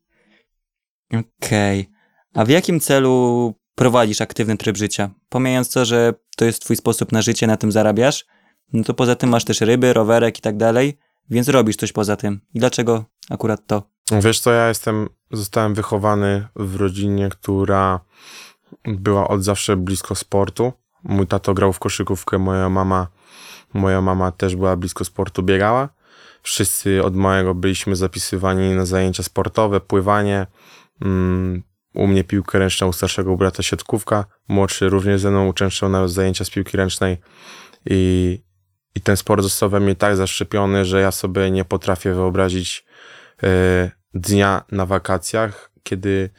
Okej. 1.13 1.89
A 2.33 2.45
w 2.45 2.49
jakim 2.49 2.79
celu 2.79 3.53
prowadzisz 3.75 4.21
aktywny 4.21 4.57
tryb 4.57 4.77
życia? 4.77 5.09
Pomijając 5.29 5.71
to, 5.71 5.85
że 5.85 6.13
to 6.37 6.45
jest 6.45 6.61
twój 6.61 6.75
sposób 6.75 7.11
na 7.11 7.21
życie, 7.21 7.47
na 7.47 7.57
tym 7.57 7.71
zarabiasz, 7.71 8.25
no 8.73 8.83
to 8.83 8.93
poza 8.93 9.15
tym 9.15 9.29
masz 9.29 9.45
też 9.45 9.61
ryby, 9.61 9.93
rowerek 9.93 10.37
i 10.37 10.41
tak 10.41 10.57
dalej, 10.57 10.97
więc 11.29 11.49
robisz 11.49 11.75
coś 11.75 11.91
poza 11.91 12.15
tym. 12.15 12.41
I 12.53 12.59
dlaczego 12.59 13.05
akurat 13.29 13.67
to? 13.67 13.83
Wiesz 14.11 14.39
co, 14.39 14.51
ja 14.51 14.67
jestem, 14.67 15.09
zostałem 15.31 15.73
wychowany 15.73 16.47
w 16.55 16.75
rodzinie, 16.75 17.29
która 17.29 17.99
była 18.83 19.27
od 19.27 19.43
zawsze 19.43 19.77
blisko 19.77 20.15
sportu. 20.15 20.73
Mój 21.03 21.27
tato 21.27 21.53
grał 21.53 21.73
w 21.73 21.79
koszykówkę, 21.79 22.37
moja 22.37 22.69
mama, 22.69 23.07
moja 23.73 24.01
mama 24.01 24.31
też 24.31 24.55
była 24.55 24.75
blisko 24.75 25.05
sportu, 25.05 25.43
biegała. 25.43 25.89
Wszyscy 26.41 27.03
od 27.03 27.15
małego 27.15 27.55
byliśmy 27.55 27.95
zapisywani 27.95 28.75
na 28.75 28.85
zajęcia 28.85 29.23
sportowe, 29.23 29.81
pływanie. 29.81 30.47
Mm, 31.01 31.63
u 31.93 32.07
mnie 32.07 32.23
piłkę 32.23 32.59
ręczną, 32.59 32.87
u 32.87 32.93
starszego 32.93 33.37
brata 33.37 33.63
siatkówka. 33.63 34.25
Młodszy 34.47 34.89
również 34.89 35.21
ze 35.21 35.31
mną 35.31 35.47
uczęszczał 35.47 35.89
na 35.89 36.07
zajęcia 36.07 36.45
z 36.45 36.49
piłki 36.49 36.77
ręcznej. 36.77 37.17
I, 37.85 38.39
i 38.95 39.01
ten 39.01 39.17
sport 39.17 39.43
został 39.43 39.69
we 39.69 39.79
mnie 39.79 39.95
tak 39.95 40.15
zaszczepiony, 40.15 40.85
że 40.85 41.01
ja 41.01 41.11
sobie 41.11 41.51
nie 41.51 41.65
potrafię 41.65 42.13
wyobrazić 42.13 42.85
e, 43.43 43.91
dnia 44.13 44.63
na 44.71 44.85
wakacjach, 44.85 45.71
kiedy, 45.83 46.29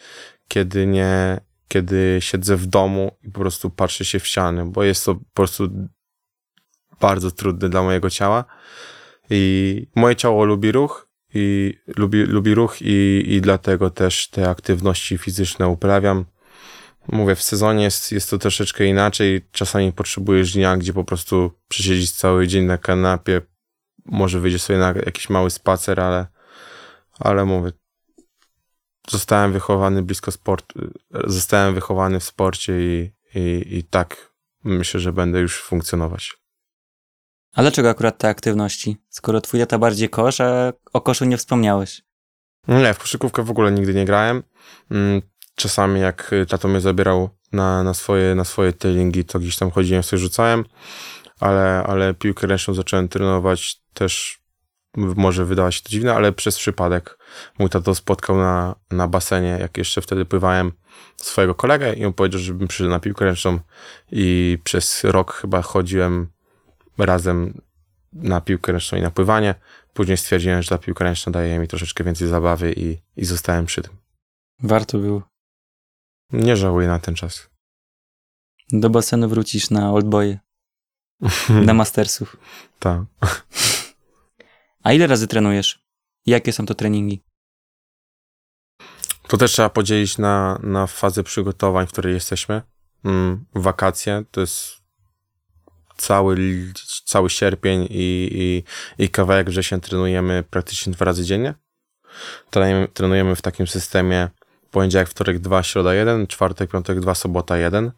kiedy 0.48 0.86
nie, 0.86 1.40
kiedy 1.68 2.18
siedzę 2.20 2.56
w 2.56 2.66
domu 2.66 3.16
i 3.22 3.30
po 3.30 3.40
prostu 3.40 3.70
patrzę 3.70 4.04
się 4.04 4.18
w 4.18 4.26
ściany, 4.26 4.64
bo 4.64 4.84
jest 4.84 5.04
to 5.04 5.14
po 5.14 5.22
prostu 5.34 5.68
bardzo 7.00 7.30
trudne 7.30 7.68
dla 7.68 7.82
mojego 7.82 8.10
ciała. 8.10 8.44
I 9.30 9.86
moje 9.94 10.16
ciało 10.16 10.44
lubi 10.44 10.72
ruch 10.72 11.08
i 11.34 11.74
lubi, 11.96 12.22
lubi 12.22 12.54
ruch 12.54 12.76
i, 12.80 13.24
i 13.26 13.40
dlatego 13.40 13.90
też 13.90 14.28
te 14.28 14.50
aktywności 14.50 15.18
fizyczne 15.18 15.68
uprawiam. 15.68 16.24
Mówię, 17.08 17.34
w 17.34 17.42
sezonie 17.42 17.84
jest, 17.84 18.12
jest 18.12 18.30
to 18.30 18.38
troszeczkę 18.38 18.86
inaczej. 18.86 19.48
Czasami 19.52 19.92
potrzebujesz 19.92 20.52
dnia, 20.52 20.76
gdzie 20.76 20.92
po 20.92 21.04
prostu 21.04 21.52
przesiedzisz 21.68 22.12
cały 22.12 22.46
dzień 22.46 22.64
na 22.64 22.78
kanapie. 22.78 23.40
Może 24.04 24.40
wyjdzie 24.40 24.58
sobie 24.58 24.78
na 24.78 24.94
jakiś 25.06 25.30
mały 25.30 25.50
spacer, 25.50 26.00
ale, 26.00 26.26
ale 27.18 27.44
mówię, 27.44 27.72
zostałem 29.08 29.52
wychowany 29.52 30.02
blisko 30.02 30.32
sportu, 30.32 30.90
zostałem 31.24 31.74
wychowany 31.74 32.20
w 32.20 32.24
sporcie 32.24 32.72
i, 32.80 33.12
i, 33.34 33.76
i 33.76 33.84
tak 33.84 34.32
myślę, 34.64 35.00
że 35.00 35.12
będę 35.12 35.40
już 35.40 35.62
funkcjonować. 35.62 36.36
A 37.54 37.62
dlaczego 37.62 37.90
akurat 37.90 38.18
te 38.18 38.28
aktywności? 38.28 38.96
Skoro 39.08 39.40
twój 39.40 39.60
tata 39.60 39.78
bardziej 39.78 40.08
kosz, 40.08 40.40
a 40.40 40.72
o 40.92 41.00
koszu 41.00 41.24
nie 41.24 41.36
wspomniałeś. 41.36 42.02
Nie, 42.68 42.94
w 42.94 42.98
koszykówkę 42.98 43.42
w 43.42 43.50
ogóle 43.50 43.72
nigdy 43.72 43.94
nie 43.94 44.04
grałem. 44.04 44.42
Czasami 45.56 46.00
jak 46.00 46.32
y, 46.32 46.46
tato 46.46 46.68
mnie 46.68 46.80
zabierał 46.80 47.30
na, 47.52 47.82
na, 47.82 47.94
swoje, 47.94 48.34
na 48.34 48.44
swoje 48.44 48.72
treningi, 48.72 49.24
to 49.24 49.38
gdzieś 49.38 49.56
tam 49.56 49.70
chodziłem, 49.70 50.02
sobie 50.02 50.20
rzucałem, 50.20 50.64
ale, 51.40 51.84
ale 51.86 52.14
piłkę 52.14 52.46
ręczną 52.46 52.74
zacząłem 52.74 53.08
trenować 53.08 53.80
też, 53.94 54.40
może 54.96 55.44
wydawać 55.44 55.74
się 55.74 55.82
to 55.82 55.88
dziwne, 55.88 56.14
ale 56.14 56.32
przez 56.32 56.58
przypadek. 56.58 57.18
Mój 57.58 57.70
tato 57.70 57.94
spotkał 57.94 58.36
na, 58.36 58.74
na 58.90 59.08
basenie, 59.08 59.56
jak 59.60 59.78
jeszcze 59.78 60.02
wtedy 60.02 60.24
pływałem, 60.24 60.72
swojego 61.16 61.54
kolegę 61.54 61.94
i 61.94 62.04
on 62.04 62.12
powiedział, 62.12 62.40
żebym 62.40 62.68
przyszedł 62.68 62.90
na 62.90 63.00
piłkę 63.00 63.24
ręczną 63.24 63.58
i 64.12 64.58
przez 64.64 65.04
rok 65.04 65.32
chyba 65.32 65.62
chodziłem 65.62 66.28
razem 66.98 67.60
na 68.12 68.40
piłkę 68.40 68.72
ręczną 68.72 68.98
i 68.98 69.02
na 69.02 69.10
pływanie. 69.10 69.54
Później 69.94 70.16
stwierdziłem, 70.16 70.62
że 70.62 70.68
ta 70.68 70.78
piłka 70.78 71.04
ręczna 71.04 71.32
daje 71.32 71.58
mi 71.58 71.68
troszeczkę 71.68 72.04
więcej 72.04 72.28
zabawy 72.28 72.72
i, 72.76 72.98
i 73.16 73.24
zostałem 73.24 73.66
przy 73.66 73.82
tym. 73.82 73.92
Warto 74.62 74.98
było. 74.98 75.35
Nie 76.32 76.56
żałuję 76.56 76.88
na 76.88 76.98
ten 76.98 77.14
czas. 77.14 77.48
Do 78.72 78.90
basenu 78.90 79.28
wrócisz 79.28 79.70
na 79.70 79.92
Oldboye, 79.92 80.38
na 81.66 81.74
Mastersów. 81.74 82.36
Tak. 82.78 83.02
A 84.82 84.92
ile 84.92 85.06
razy 85.06 85.26
trenujesz? 85.26 85.86
Jakie 86.26 86.52
są 86.52 86.66
to 86.66 86.74
treningi? 86.74 87.22
To 89.28 89.36
też 89.36 89.52
trzeba 89.52 89.68
podzielić 89.68 90.18
na, 90.18 90.60
na 90.62 90.86
fazę 90.86 91.22
przygotowań, 91.22 91.86
w 91.86 91.92
której 91.92 92.14
jesteśmy. 92.14 92.62
Mm, 93.04 93.44
wakacje 93.54 94.24
to 94.30 94.40
jest 94.40 94.76
cały, 95.96 96.36
cały 97.04 97.30
sierpień 97.30 97.86
i, 97.90 98.28
i, 98.32 99.04
i 99.04 99.08
kawałek 99.08 99.50
wrzesień 99.50 99.80
trenujemy 99.80 100.44
praktycznie 100.50 100.92
dwa 100.92 101.04
razy 101.04 101.24
dziennie. 101.24 101.54
Trenujemy, 102.50 102.88
trenujemy 102.88 103.36
w 103.36 103.42
takim 103.42 103.66
systemie 103.66 104.28
poniedziałek, 104.70 105.08
wtorek 105.08 105.38
2, 105.38 105.62
środa 105.62 105.94
1, 105.94 106.26
czwartek, 106.26 106.70
piątek 106.70 107.00
2, 107.00 107.14
sobota 107.14 107.56
1. 107.56 107.92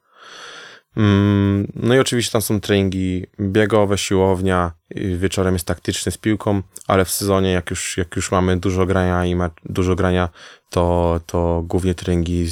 Mm, 0.96 1.72
No 1.74 1.94
i 1.94 1.98
oczywiście 1.98 2.32
tam 2.32 2.42
są 2.42 2.60
treningi 2.60 3.26
biegowe, 3.40 3.98
siłownia, 3.98 4.72
wieczorem 5.16 5.54
jest 5.54 5.66
taktyczny 5.66 6.12
z 6.12 6.18
piłką, 6.18 6.62
ale 6.86 7.04
w 7.04 7.10
sezonie 7.10 7.52
jak 7.52 7.70
już, 7.70 7.96
jak 7.96 8.16
już 8.16 8.30
mamy 8.32 8.56
dużo 8.56 8.86
grania 8.86 9.24
i 9.24 9.34
ma 9.34 9.50
dużo 9.64 9.94
grania, 9.94 10.28
to, 10.70 11.20
to 11.26 11.62
głównie 11.66 11.94
treningi 11.94 12.48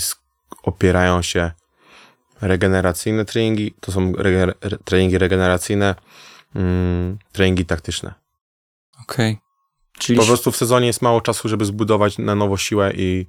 opierają 0.63 1.23
się 1.23 1.51
regeneracyjne 2.41 3.25
treningi, 3.25 3.75
to 3.81 3.93
są 3.93 4.13
rege, 4.13 4.43
re, 4.43 4.79
treningi 4.85 5.19
regeneracyjne, 5.19 5.95
mm, 6.55 7.19
treningi 7.33 7.67
taktyczne. 7.67 8.15
Okej. 9.03 9.39
Czyli 9.99 10.19
Po 10.19 10.27
prostu 10.27 10.53
w 10.53 10.57
sezonie 10.57 10.87
jest 10.87 11.03
mało 11.03 11.21
czasu, 11.21 11.49
żeby 11.49 11.65
zbudować 11.65 12.19
na 12.19 12.35
nowo 12.35 12.57
siłę 12.57 12.93
i, 12.97 13.27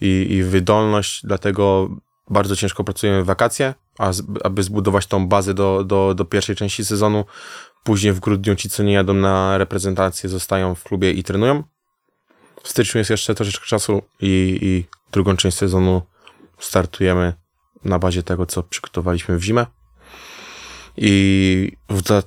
i, 0.00 0.26
i 0.30 0.42
wydolność, 0.42 1.20
dlatego 1.24 1.88
bardzo 2.30 2.56
ciężko 2.56 2.84
pracujemy 2.84 3.22
w 3.22 3.26
wakacje, 3.26 3.74
a 3.98 4.12
z, 4.12 4.22
aby 4.44 4.62
zbudować 4.62 5.06
tą 5.06 5.28
bazę 5.28 5.54
do, 5.54 5.84
do, 5.84 6.14
do 6.14 6.24
pierwszej 6.24 6.56
części 6.56 6.84
sezonu, 6.84 7.24
później 7.84 8.12
w 8.12 8.20
grudniu 8.20 8.56
ci, 8.56 8.70
co 8.70 8.82
nie 8.82 8.92
jadą 8.92 9.14
na 9.14 9.58
reprezentację, 9.58 10.28
zostają 10.30 10.74
w 10.74 10.82
klubie 10.84 11.10
i 11.10 11.22
trenują. 11.22 11.62
W 12.62 12.68
styczniu 12.68 12.98
jest 12.98 13.10
jeszcze 13.10 13.34
troszeczkę 13.34 13.66
czasu 13.66 14.02
i, 14.20 14.58
i 14.62 14.84
drugą 15.12 15.36
część 15.36 15.56
sezonu 15.56 16.02
startujemy 16.58 17.32
na 17.84 17.98
bazie 17.98 18.22
tego, 18.22 18.46
co 18.46 18.62
przygotowaliśmy 18.62 19.38
w 19.38 19.42
zimę. 19.42 19.66
I 20.96 21.72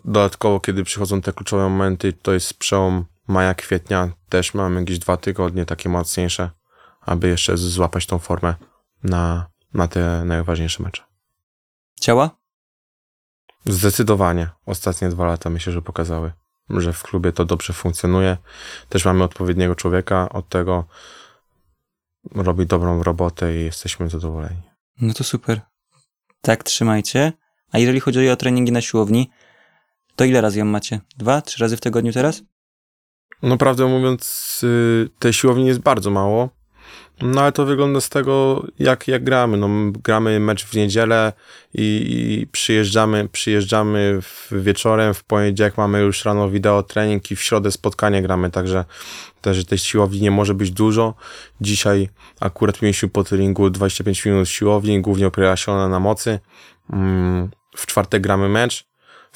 dodatkowo, 0.05 0.59
kiedy 0.59 0.83
przychodzą 0.83 1.21
te 1.21 1.33
kluczowe 1.33 1.63
momenty, 1.69 2.13
to 2.13 2.33
jest 2.33 2.53
przełom 2.53 3.05
maja, 3.27 3.53
kwietnia, 3.53 4.09
też 4.29 4.53
mamy 4.53 4.79
jakieś 4.79 4.99
dwa 4.99 5.17
tygodnie 5.17 5.65
takie 5.65 5.89
mocniejsze, 5.89 6.49
aby 7.01 7.27
jeszcze 7.27 7.57
złapać 7.57 8.05
tą 8.05 8.19
formę 8.19 8.55
na, 9.03 9.49
na 9.73 9.87
te 9.87 10.25
najważniejsze 10.25 10.83
mecze. 10.83 11.03
ciała? 12.01 12.37
Zdecydowanie. 13.65 14.49
Ostatnie 14.65 15.09
dwa 15.09 15.25
lata 15.25 15.49
myślę, 15.49 15.73
że 15.73 15.81
pokazały, 15.81 16.31
że 16.69 16.93
w 16.93 17.03
klubie 17.03 17.31
to 17.33 17.45
dobrze 17.45 17.73
funkcjonuje. 17.73 18.37
Też 18.89 19.05
mamy 19.05 19.23
odpowiedniego 19.23 19.75
człowieka 19.75 20.29
od 20.29 20.49
tego. 20.49 20.85
Robi 22.35 22.65
dobrą 22.65 23.03
robotę 23.03 23.57
i 23.57 23.63
jesteśmy 23.63 24.09
zadowoleni. 24.09 24.61
No 25.01 25.13
to 25.13 25.23
super. 25.23 25.61
Tak, 26.41 26.63
trzymajcie. 26.63 27.33
A 27.71 27.79
jeżeli 27.79 27.99
chodzi 27.99 28.29
o 28.29 28.35
treningi 28.35 28.71
na 28.71 28.81
siłowni, 28.81 29.29
to 30.15 30.25
ile 30.25 30.41
razy 30.41 30.59
ją 30.59 30.65
macie? 30.65 30.99
Dwa, 31.17 31.41
trzy 31.41 31.59
razy 31.59 31.77
w 31.77 31.81
tygodniu 31.81 32.13
teraz? 32.13 32.43
No 33.43 33.57
prawdę 33.57 33.85
mówiąc, 33.85 34.61
y, 34.63 35.09
tej 35.19 35.33
siłowni 35.33 35.67
jest 35.67 35.79
bardzo 35.79 36.11
mało. 36.11 36.49
No 37.21 37.41
ale 37.41 37.51
to 37.51 37.65
wygląda 37.65 38.01
z 38.01 38.09
tego, 38.09 38.65
jak, 38.79 39.07
jak 39.07 39.23
gramy. 39.23 39.57
No, 39.57 39.69
gramy 40.03 40.39
mecz 40.39 40.65
w 40.65 40.73
niedzielę 40.75 41.33
i, 41.73 42.41
i 42.41 42.47
przyjeżdżamy, 42.47 43.29
przyjeżdżamy 43.31 44.19
w 44.21 44.49
wieczorem, 44.51 45.13
w 45.13 45.23
poniedziałek 45.23 45.77
mamy 45.77 46.01
już 46.01 46.25
rano 46.25 46.49
wideo 46.49 46.83
trening 46.83 47.31
i 47.31 47.35
w 47.35 47.41
środę 47.41 47.71
spotkanie 47.71 48.21
gramy, 48.21 48.51
także 48.51 48.85
też 49.41 49.65
tej 49.65 49.77
siłowni 49.77 50.21
nie 50.21 50.31
może 50.31 50.53
być 50.53 50.71
dużo. 50.71 51.13
Dzisiaj 51.61 52.09
akurat 52.39 52.81
mieliśmy 52.81 53.09
po 53.09 53.23
treningu 53.23 53.69
25 53.69 54.25
minut 54.25 54.49
siłowni, 54.49 55.01
głównie 55.01 55.27
opiera 55.27 55.57
się 55.57 55.71
ona 55.71 55.89
na 55.89 55.99
mocy. 55.99 56.39
Mm, 56.93 57.49
W 57.75 57.85
czwartek 57.85 58.21
gramy 58.21 58.49
mecz, 58.49 58.87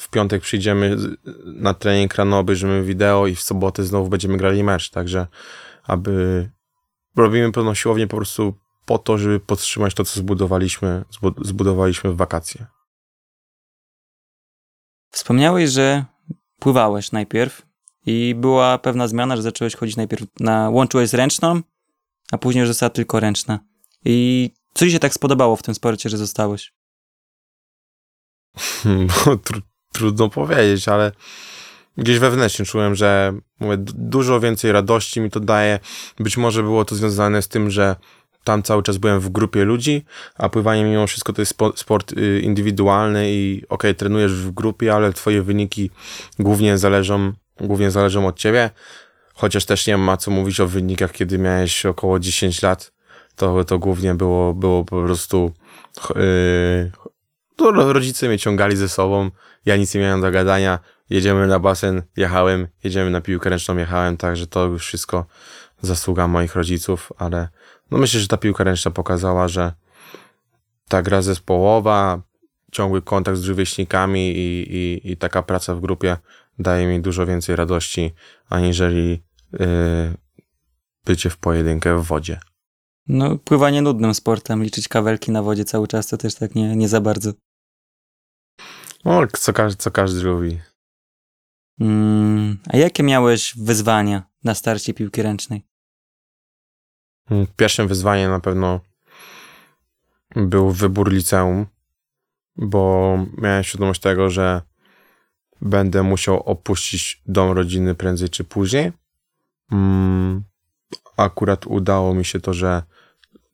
w 0.02 0.08
piątek 0.08 0.42
przyjdziemy 0.42 0.96
na 1.44 1.74
trening 1.74 2.14
rano, 2.14 2.38
obejrzymy 2.38 2.82
wideo 2.82 3.26
i 3.26 3.34
w 3.34 3.42
sobotę 3.42 3.84
znowu 3.84 4.08
będziemy 4.08 4.36
grali 4.36 4.64
mecz, 4.64 4.90
także 4.90 5.26
aby 5.82 6.50
robimy 7.16 7.52
pełną 7.52 7.74
siłownię 7.74 8.06
po 8.06 8.16
prostu 8.16 8.54
po 8.86 8.98
to, 8.98 9.18
żeby 9.18 9.40
podtrzymać 9.40 9.94
to, 9.94 10.04
co 10.04 10.20
zbudowaliśmy, 10.20 11.04
zbu- 11.12 11.44
zbudowaliśmy 11.44 12.12
w 12.12 12.16
wakacje. 12.16 12.66
Wspomniałeś, 15.10 15.70
że 15.70 16.04
pływałeś 16.58 17.12
najpierw 17.12 17.62
i 18.06 18.34
była 18.34 18.78
pewna 18.78 19.08
zmiana, 19.08 19.36
że 19.36 19.42
zacząłeś 19.42 19.76
chodzić 19.76 19.96
najpierw 19.96 20.24
na... 20.40 20.70
łączyłeś 20.70 21.08
z 21.08 21.14
ręczną, 21.14 21.60
a 22.32 22.38
później 22.38 22.60
już 22.60 22.68
została 22.68 22.90
tylko 22.90 23.20
ręczna. 23.20 23.58
I 24.04 24.50
co 24.74 24.84
ci 24.84 24.92
się 24.92 24.98
tak 24.98 25.14
spodobało 25.14 25.56
w 25.56 25.62
tym 25.62 25.74
sporcie, 25.74 26.08
że 26.08 26.16
zostałeś? 26.16 26.72
Trudno 29.92 30.28
powiedzieć, 30.28 30.88
ale 30.88 31.12
gdzieś 31.98 32.18
wewnętrznie 32.18 32.64
czułem, 32.64 32.94
że 32.94 33.32
mówię, 33.60 33.76
dużo 33.78 34.40
więcej 34.40 34.72
radości 34.72 35.20
mi 35.20 35.30
to 35.30 35.40
daje. 35.40 35.78
Być 36.18 36.36
może 36.36 36.62
było 36.62 36.84
to 36.84 36.94
związane 36.94 37.42
z 37.42 37.48
tym, 37.48 37.70
że 37.70 37.96
tam 38.44 38.62
cały 38.62 38.82
czas 38.82 38.96
byłem 38.96 39.20
w 39.20 39.28
grupie 39.28 39.64
ludzi, 39.64 40.04
a 40.38 40.48
pływanie 40.48 40.84
mimo 40.84 41.06
wszystko 41.06 41.32
to 41.32 41.42
jest 41.42 41.58
spo- 41.58 41.72
sport 41.76 42.12
y, 42.12 42.40
indywidualny 42.40 43.32
i 43.32 43.62
okej, 43.68 43.94
trenujesz 43.94 44.32
w 44.32 44.50
grupie, 44.50 44.94
ale 44.94 45.12
twoje 45.12 45.42
wyniki 45.42 45.90
głównie 46.38 46.78
zależą, 46.78 47.32
głównie 47.60 47.90
zależą 47.90 48.26
od 48.26 48.38
ciebie. 48.38 48.70
Chociaż 49.34 49.64
też 49.64 49.86
nie 49.86 49.96
ma 49.96 50.16
co 50.16 50.30
mówić 50.30 50.60
o 50.60 50.66
wynikach, 50.66 51.12
kiedy 51.12 51.38
miałeś 51.38 51.86
około 51.86 52.18
10 52.18 52.62
lat, 52.62 52.92
to, 53.36 53.64
to 53.64 53.78
głównie 53.78 54.14
było, 54.14 54.54
było 54.54 54.84
po 54.84 55.02
prostu 55.02 55.52
ch- 56.00 56.10
y, 56.10 56.92
to 57.56 57.70
ro- 57.70 57.92
rodzice 57.92 58.28
mnie 58.28 58.38
ciągali 58.38 58.76
ze 58.76 58.88
sobą, 58.88 59.30
ja 59.66 59.76
nic 59.76 59.94
nie 59.94 60.00
miałem 60.00 60.20
do 60.20 60.30
gadania, 60.30 60.78
jedziemy 61.10 61.46
na 61.46 61.58
basen, 61.58 62.02
jechałem, 62.16 62.68
jedziemy 62.84 63.10
na 63.10 63.20
piłkę 63.20 63.50
ręczną, 63.50 63.76
jechałem, 63.76 64.16
także 64.16 64.46
to 64.46 64.64
już 64.64 64.86
wszystko 64.86 65.26
zasługa 65.80 66.28
moich 66.28 66.54
rodziców, 66.54 67.12
ale 67.18 67.48
no 67.90 67.98
myślę, 67.98 68.20
że 68.20 68.28
ta 68.28 68.36
piłka 68.36 68.64
ręczna 68.64 68.90
pokazała, 68.90 69.48
że 69.48 69.72
ta 70.88 71.02
gra 71.02 71.22
zespołowa, 71.22 72.22
ciągły 72.72 73.02
kontakt 73.02 73.38
z 73.38 73.44
rówieśnikami 73.44 74.32
i, 74.36 74.76
i, 74.76 75.12
i 75.12 75.16
taka 75.16 75.42
praca 75.42 75.74
w 75.74 75.80
grupie 75.80 76.16
daje 76.58 76.86
mi 76.86 77.00
dużo 77.00 77.26
więcej 77.26 77.56
radości, 77.56 78.14
aniżeli 78.48 79.22
yy, 79.52 79.58
bycie 81.04 81.30
w 81.30 81.36
pojedynkę 81.36 81.98
w 81.98 82.02
wodzie. 82.04 82.40
No, 83.06 83.38
pływanie 83.38 83.82
nudnym 83.82 84.14
sportem, 84.14 84.62
liczyć 84.62 84.88
kawelki 84.88 85.30
na 85.30 85.42
wodzie 85.42 85.64
cały 85.64 85.88
czas 85.88 86.06
to 86.06 86.16
też 86.16 86.34
tak 86.34 86.54
nie, 86.54 86.76
nie 86.76 86.88
za 86.88 87.00
bardzo. 87.00 87.32
O, 89.04 89.26
co, 89.26 89.52
każdy, 89.52 89.82
co 89.82 89.90
każdy 89.90 90.22
lubi. 90.22 90.60
Mm, 91.80 92.58
a 92.68 92.76
jakie 92.76 93.02
miałeś 93.02 93.54
wyzwania 93.58 94.22
na 94.44 94.54
starcie 94.54 94.94
piłki 94.94 95.22
ręcznej? 95.22 95.62
Mm, 97.30 97.46
Pierwszym 97.56 97.88
wyzwaniem 97.88 98.30
na 98.30 98.40
pewno 98.40 98.80
był 100.36 100.70
wybór 100.70 101.12
liceum, 101.12 101.66
bo 102.56 103.16
miałem 103.38 103.64
świadomość 103.64 104.00
tego, 104.00 104.30
że 104.30 104.62
będę 105.60 106.02
musiał 106.02 106.40
opuścić 106.40 107.22
dom 107.26 107.52
rodziny 107.52 107.94
prędzej 107.94 108.28
czy 108.30 108.44
później. 108.44 108.92
Mm, 109.72 110.11
Akurat 111.16 111.66
udało 111.66 112.14
mi 112.14 112.24
się 112.24 112.40
to, 112.40 112.54
że 112.54 112.82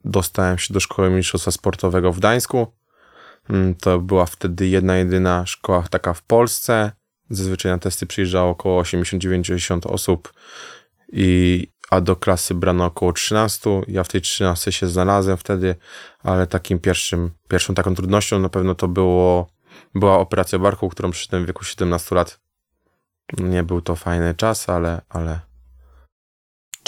dostałem 0.04 0.58
się 0.58 0.74
do 0.74 0.80
szkoły 0.80 1.10
mistrzostwa 1.10 1.50
sportowego 1.50 2.12
w 2.12 2.18
Gdańsku. 2.18 2.66
Mm, 3.50 3.74
To 3.74 3.98
była 3.98 4.26
wtedy 4.26 4.68
jedna, 4.68 4.96
jedyna 4.96 5.46
szkoła 5.46 5.84
taka 5.90 6.14
w 6.14 6.22
Polsce. 6.22 6.92
Zazwyczaj 7.30 7.72
na 7.72 7.78
testy 7.78 8.06
przyjeżdżało 8.06 8.50
około 8.50 8.82
80-90 8.82 9.86
osób, 9.86 10.32
i, 11.12 11.66
a 11.90 12.00
do 12.00 12.16
klasy 12.16 12.54
brano 12.54 12.84
około 12.84 13.12
13. 13.12 13.70
Ja 13.88 14.04
w 14.04 14.08
tej 14.08 14.20
13 14.20 14.72
się 14.72 14.86
znalazłem 14.86 15.36
wtedy, 15.36 15.74
ale 16.22 16.46
takim 16.46 16.78
pierwszym, 16.78 17.30
pierwszą 17.48 17.74
taką 17.74 17.94
trudnością 17.94 18.38
na 18.38 18.48
pewno 18.48 18.74
to 18.74 18.88
było, 18.88 19.50
była 19.94 20.18
operacja 20.18 20.58
barku, 20.58 20.88
którą 20.88 21.10
przyszedłem 21.10 21.44
w 21.44 21.46
wieku 21.46 21.64
17 21.64 22.14
lat. 22.14 22.40
Nie 23.38 23.62
był 23.62 23.80
to 23.80 23.96
fajny 23.96 24.34
czas, 24.34 24.68
ale, 24.68 25.00
ale 25.08 25.40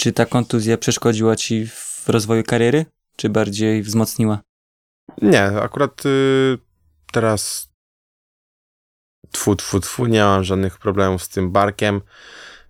Czy 0.01 0.11
ta 0.11 0.25
kontuzja 0.25 0.77
przeszkodziła 0.77 1.35
ci 1.35 1.67
w 1.67 2.03
rozwoju 2.07 2.43
kariery, 2.43 2.85
czy 3.15 3.29
bardziej 3.29 3.83
wzmocniła? 3.83 4.39
Nie, 5.21 5.43
akurat 5.43 6.05
y, 6.05 6.57
teraz 7.11 7.69
tfu, 9.31 9.55
tfu, 9.55 9.79
tfu, 9.79 10.05
nie 10.05 10.23
mam 10.23 10.43
żadnych 10.43 10.77
problemów 10.77 11.23
z 11.23 11.29
tym 11.29 11.51
barkiem. 11.51 12.01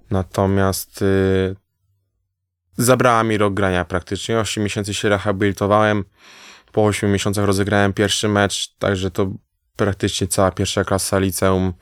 Natomiast 0.09 1.01
y, 1.01 1.55
zabrała 2.77 3.23
mi 3.23 3.37
rok 3.37 3.53
grania 3.53 3.85
praktycznie. 3.85 4.39
8 4.39 4.63
miesięcy 4.63 4.93
się 4.93 5.09
rehabilitowałem. 5.09 6.03
Po 6.71 6.85
8 6.85 7.11
miesiącach 7.11 7.45
rozegrałem 7.45 7.93
pierwszy 7.93 8.27
mecz, 8.27 8.75
także 8.75 9.11
to 9.11 9.31
praktycznie 9.75 10.27
cała 10.27 10.51
pierwsza 10.51 10.83
klasa 10.83 11.19
liceum 11.19 11.73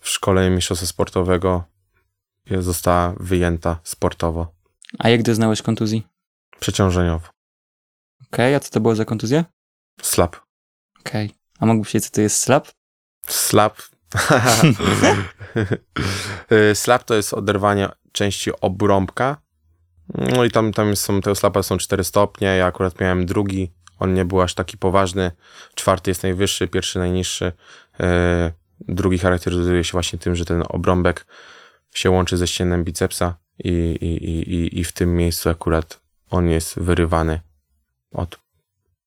w 0.00 0.08
szkole 0.08 0.50
mistrzostwa 0.50 0.86
sportowego 0.86 1.64
została 2.50 3.14
wyjęta 3.20 3.80
sportowo, 3.82 4.54
A 4.98 5.08
jak 5.08 5.22
doznałeś 5.22 5.62
kontuzji? 5.62 6.06
przeciążeniowo. 6.60 7.28
Okej, 8.32 8.54
a 8.54 8.60
co 8.60 8.70
to 8.70 8.80
było 8.80 8.94
za 8.94 9.04
kontuzja? 9.04 9.44
Slap. 10.02 10.36
Okej. 11.00 11.30
A 11.58 11.66
mógłbyś 11.66 11.88
powiedzieć, 11.92 12.10
co 12.10 12.14
to 12.14 12.20
jest 12.20 12.40
slap? 12.40 12.68
Slap. 13.26 13.82
Y, 16.52 16.74
Slap 16.74 17.04
to 17.04 17.14
jest 17.14 17.34
oderwanie 17.34 17.88
części 18.12 18.50
obrąbka. 18.60 19.36
No 20.14 20.44
i 20.44 20.50
tam, 20.50 20.72
tam 20.72 20.96
są, 20.96 21.20
te 21.20 21.34
slapy 21.34 21.62
są 21.62 21.78
4 21.78 22.04
stopnie. 22.04 22.48
Ja 22.48 22.66
akurat 22.66 23.00
miałem 23.00 23.26
drugi. 23.26 23.72
On 23.98 24.14
nie 24.14 24.24
był 24.24 24.40
aż 24.40 24.54
taki 24.54 24.78
poważny. 24.78 25.30
Czwarty 25.74 26.10
jest 26.10 26.22
najwyższy, 26.22 26.68
pierwszy 26.68 26.98
najniższy. 26.98 27.52
Y, 28.00 28.52
Drugi 28.80 29.18
charakteryzuje 29.18 29.84
się 29.84 29.92
właśnie 29.92 30.18
tym, 30.18 30.36
że 30.36 30.44
ten 30.44 30.64
obrąbek 30.68 31.26
się 31.94 32.10
łączy 32.10 32.36
ze 32.36 32.46
ścięgnem 32.46 32.84
bicepsa 32.84 33.36
i, 33.58 33.68
i, 34.00 34.06
i, 34.54 34.80
i- 34.80 34.84
w 34.84 34.92
tym 34.92 35.16
miejscu 35.16 35.48
akurat 35.50 36.00
on 36.30 36.48
jest 36.48 36.78
wyrywany 36.78 37.40
od 38.10 38.38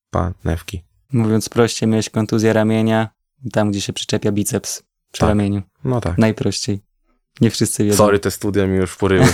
panewki. 0.10 0.84
Mówiąc 1.14 1.50
prościej, 1.50 1.90
miałeś 1.90 2.10
kontuzję 2.10 2.54
ramienia, 2.54 3.10
tam 3.54 3.72
gdzie 3.72 3.82
się 3.82 3.94
przyczepia 3.94 4.32
biceps 4.32 4.84
przy 5.12 5.20
Tak. 5.20 5.30
ramieniu. 5.30 5.62
No 5.84 6.02
tak. 6.02 6.18
Najprościej. 6.18 6.80
Nie 7.42 7.50
wszyscy 7.52 7.84
wiedzą. 7.84 7.98
Sorry, 7.98 8.20
te 8.20 8.32
studia 8.32 8.68
mi 8.68 8.78
już 8.78 8.96
poryły. 8.98 9.26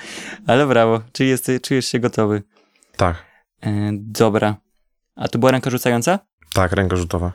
Ale 0.46 0.66
brawo, 0.66 1.00
czy 1.12 1.24
jesteś, 1.24 1.60
czujesz 1.60 1.86
się 1.86 1.98
gotowy? 2.00 2.42
tak, 2.96 3.30
E, 3.62 3.90
dobra. 3.94 4.56
A 5.16 5.28
to 5.28 5.38
była 5.38 5.52
ręka 5.52 5.70
rzucająca? 5.70 6.18
tak, 6.54 6.72
ręka 6.72 6.96
rzutowa. 6.96 7.32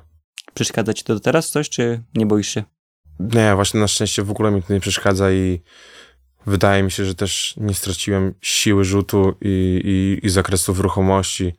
Przeszkadza 0.54 0.94
ci 0.94 1.04
to 1.04 1.14
do 1.14 1.20
teraz 1.20 1.50
coś, 1.50 1.70
czy 1.70 2.04
nie 2.16 2.26
boisz 2.26 2.48
się? 2.50 2.64
Nie, 3.20 3.56
właśnie 3.56 3.80
na 3.80 3.88
szczęście 3.88 4.24
w 4.24 4.32
ogóle 4.32 4.52
mi 4.52 4.64
to 4.64 4.74
nie 4.74 4.80
przeszkadza 4.80 5.32
i 5.32 5.62
wydaje 6.46 6.84
mi 6.84 6.92
się, 6.92 7.06
że 7.06 7.16
też 7.16 7.54
nie 7.58 7.74
straciłem 7.74 8.34
siły 8.42 8.84
rzutu 8.84 9.36
i, 9.42 9.82
i, 9.86 10.26
i 10.26 10.30
zakresów 10.30 10.80
ruchomości. 10.80 11.54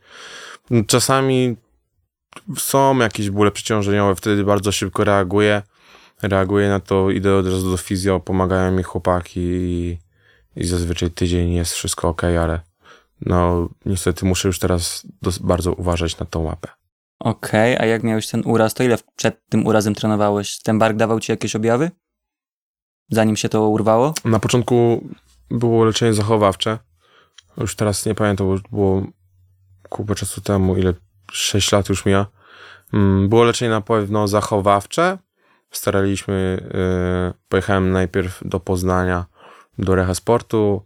Czasami 0.87 1.55
są 2.57 2.97
jakieś 2.97 3.29
bóle 3.29 3.51
przeciążeniowe, 3.51 4.15
wtedy 4.15 4.43
bardzo 4.43 4.71
szybko 4.71 5.03
reaguję. 5.03 5.61
Reaguję 6.21 6.69
na 6.69 6.79
to, 6.79 7.11
idę 7.11 7.35
od 7.35 7.47
razu 7.47 7.71
do 7.71 7.77
fizjo, 7.77 8.19
pomagają 8.19 8.71
mi 8.71 8.83
chłopaki 8.83 9.39
i, 9.39 9.97
i 10.55 10.65
zazwyczaj 10.65 11.11
tydzień 11.11 11.53
jest 11.53 11.73
wszystko 11.73 12.09
ok, 12.09 12.23
ale 12.23 12.59
no 13.21 13.69
niestety 13.85 14.25
muszę 14.25 14.47
już 14.47 14.59
teraz 14.59 15.07
bardzo 15.41 15.73
uważać 15.73 16.19
na 16.19 16.25
tą 16.25 16.43
łapę. 16.43 16.67
Okej, 17.19 17.77
a 17.79 17.85
jak 17.85 18.03
miałeś 18.03 18.27
ten 18.27 18.41
uraz, 18.45 18.73
to 18.73 18.83
ile 18.83 18.97
przed 19.15 19.49
tym 19.49 19.67
urazem 19.67 19.95
trenowałeś? 19.95 20.59
Ten 20.59 20.79
bark 20.79 20.97
dawał 20.97 21.19
ci 21.19 21.31
jakieś 21.31 21.55
objawy? 21.55 21.91
Zanim 23.09 23.35
się 23.35 23.49
to 23.49 23.67
urwało? 23.67 24.13
Na 24.25 24.39
początku 24.39 25.07
było 25.51 25.85
leczenie 25.85 26.13
zachowawcze. 26.13 26.79
Już 27.57 27.75
teraz 27.75 28.05
nie 28.05 28.15
pamiętam, 28.15 28.47
bo 28.47 28.57
było 28.71 29.07
kupę 29.89 30.15
czasu 30.15 30.41
temu, 30.41 30.77
ile 30.77 30.93
6 31.31 31.71
lat 31.71 31.89
już 31.89 32.05
mija. 32.05 32.25
Mm, 32.93 33.29
Było 33.29 33.43
leczenie 33.43 33.71
na 33.71 33.81
pewno 33.81 34.27
zachowawcze. 34.27 35.17
Staraliśmy, 35.71 36.67
yy, 36.73 37.33
pojechałem 37.49 37.91
najpierw 37.91 38.41
do 38.45 38.59
Poznania, 38.59 39.25
do 39.77 39.95
Recha 39.95 40.15
Sportu. 40.15 40.85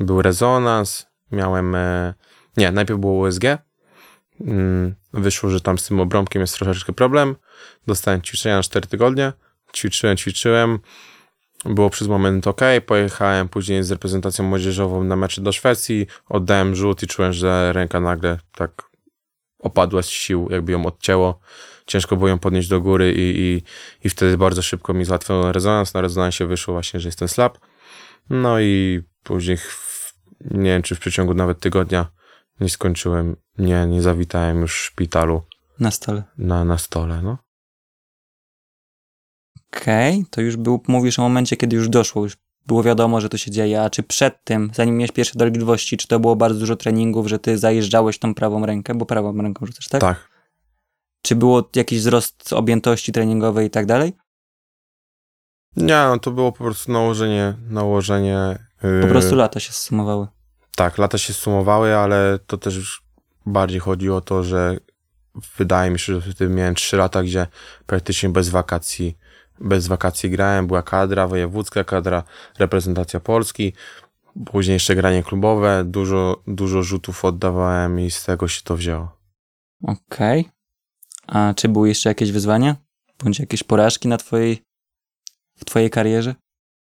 Był 0.00 0.22
rezonans, 0.22 1.06
miałem, 1.32 1.74
e, 1.74 2.14
nie, 2.56 2.72
najpierw 2.72 3.00
było 3.00 3.26
USG. 3.28 3.44
Mm, 4.40 4.94
Wyszło, 5.12 5.50
że 5.50 5.60
tam 5.60 5.78
z 5.78 5.88
tym 5.88 6.00
obrąbkiem 6.00 6.40
jest 6.40 6.54
troszeczkę 6.54 6.92
problem. 6.92 7.36
Dostałem 7.86 8.22
ćwiczenia 8.22 8.56
na 8.56 8.62
4 8.62 8.86
tygodnie. 8.86 9.32
Ćwiczyłem, 9.76 10.16
ćwiczyłem. 10.16 10.78
Było 11.64 11.90
przez 11.90 12.08
moment 12.08 12.46
ok, 12.46 12.60
pojechałem 12.86 13.48
później 13.48 13.84
z 13.84 13.90
reprezentacją 13.90 14.44
młodzieżową 14.44 15.04
na 15.04 15.16
mecze 15.16 15.40
do 15.40 15.52
Szwecji, 15.52 16.06
oddałem 16.28 16.74
rzut 16.74 17.02
i 17.02 17.06
czułem, 17.06 17.32
że 17.32 17.72
ręka 17.72 18.00
nagle 18.00 18.38
tak 18.52 18.82
opadła 19.58 20.02
z 20.02 20.08
sił, 20.08 20.48
jakby 20.50 20.72
ją 20.72 20.86
odcięło. 20.86 21.40
Ciężko 21.86 22.16
było 22.16 22.28
ją 22.28 22.38
podnieść 22.38 22.68
do 22.68 22.80
góry 22.80 23.12
i, 23.12 23.40
i, 23.40 23.62
i 24.06 24.10
wtedy 24.10 24.38
bardzo 24.38 24.62
szybko 24.62 24.94
mi 24.94 25.04
załatwiono 25.04 25.52
rezonans. 25.52 25.94
Na 25.94 26.00
rezonansie 26.00 26.46
wyszło 26.46 26.74
właśnie, 26.74 27.00
że 27.00 27.08
jest 27.08 27.18
ten 27.18 27.28
slap. 27.28 27.58
No 28.30 28.60
i 28.60 29.02
później, 29.22 29.58
nie 30.40 30.70
wiem 30.70 30.82
czy 30.82 30.94
w 30.94 31.00
przeciągu 31.00 31.34
nawet 31.34 31.60
tygodnia 31.60 32.06
nie 32.60 32.68
skończyłem, 32.68 33.36
nie, 33.58 33.86
nie 33.86 34.02
zawitałem 34.02 34.60
już 34.60 34.74
w 34.74 34.84
szpitalu 34.84 35.42
Na 35.80 35.90
stole. 35.90 36.22
na, 36.38 36.64
na 36.64 36.78
stole, 36.78 37.22
no. 37.22 37.38
Okej, 39.76 40.24
to 40.30 40.40
już 40.40 40.56
był, 40.56 40.82
mówisz 40.88 41.18
o 41.18 41.22
momencie, 41.22 41.56
kiedy 41.56 41.76
już 41.76 41.88
doszło, 41.88 42.22
już 42.22 42.36
było 42.66 42.82
wiadomo, 42.82 43.20
że 43.20 43.28
to 43.28 43.36
się 43.36 43.50
dzieje, 43.50 43.82
a 43.82 43.90
czy 43.90 44.02
przed 44.02 44.44
tym, 44.44 44.70
zanim 44.74 44.96
miałeś 44.96 45.12
pierwsze 45.12 45.38
dolegliwości, 45.38 45.96
czy 45.96 46.08
to 46.08 46.20
było 46.20 46.36
bardzo 46.36 46.60
dużo 46.60 46.76
treningów, 46.76 47.26
że 47.26 47.38
ty 47.38 47.58
zajeżdżałeś 47.58 48.18
tą 48.18 48.34
prawą 48.34 48.66
rękę, 48.66 48.94
bo 48.94 49.06
prawą 49.06 49.42
ręką 49.42 49.66
rzucasz, 49.66 49.88
tak? 49.88 50.00
Tak. 50.00 50.28
Czy 51.22 51.36
było 51.36 51.70
jakiś 51.76 51.98
wzrost 51.98 52.52
objętości 52.52 53.12
treningowej 53.12 53.66
i 53.66 53.70
tak 53.70 53.86
dalej? 53.86 54.12
Nie, 55.76 56.04
no 56.08 56.18
to 56.18 56.30
było 56.30 56.52
po 56.52 56.64
prostu 56.64 56.92
nałożenie, 56.92 57.54
nałożenie... 57.70 58.58
Po 58.80 58.86
yy, 58.86 59.08
prostu 59.08 59.36
lata 59.36 59.60
się 59.60 59.72
zsumowały. 59.72 60.26
Tak, 60.76 60.98
lata 60.98 61.18
się 61.18 61.32
sumowały, 61.32 61.96
ale 61.96 62.38
to 62.46 62.58
też 62.58 62.76
już 62.76 63.02
bardziej 63.46 63.80
chodzi 63.80 64.10
o 64.10 64.20
to, 64.20 64.44
że 64.44 64.76
wydaje 65.56 65.90
mi 65.90 65.98
się, 65.98 66.20
że 66.20 66.32
wtedy 66.32 66.54
miałem 66.54 66.74
3 66.74 66.96
lata, 66.96 67.22
gdzie 67.22 67.46
praktycznie 67.86 68.28
bez 68.28 68.48
wakacji, 68.48 69.16
bez 69.60 69.86
wakacji 69.86 70.30
grałem. 70.30 70.66
Była 70.66 70.82
kadra 70.82 71.28
wojewódzka, 71.28 71.84
kadra 71.84 72.22
reprezentacja 72.58 73.20
Polski, 73.20 73.72
później 74.46 74.74
jeszcze 74.74 74.94
granie 74.94 75.22
klubowe, 75.22 75.84
dużo, 75.84 76.42
dużo 76.46 76.82
rzutów 76.82 77.24
oddawałem 77.24 78.00
i 78.00 78.10
z 78.10 78.24
tego 78.24 78.48
się 78.48 78.62
to 78.64 78.76
wzięło. 78.76 79.16
Okej. 79.82 80.48
A 81.26 81.54
czy 81.56 81.68
były 81.68 81.88
jeszcze 81.88 82.08
jakieś 82.08 82.32
wyzwania? 82.32 82.76
Bądź 83.24 83.38
jakieś 83.38 83.62
porażki 83.62 84.08
na 84.08 84.16
twojej, 84.16 84.62
w 85.56 85.64
twojej 85.64 85.90
karierze? 85.90 86.34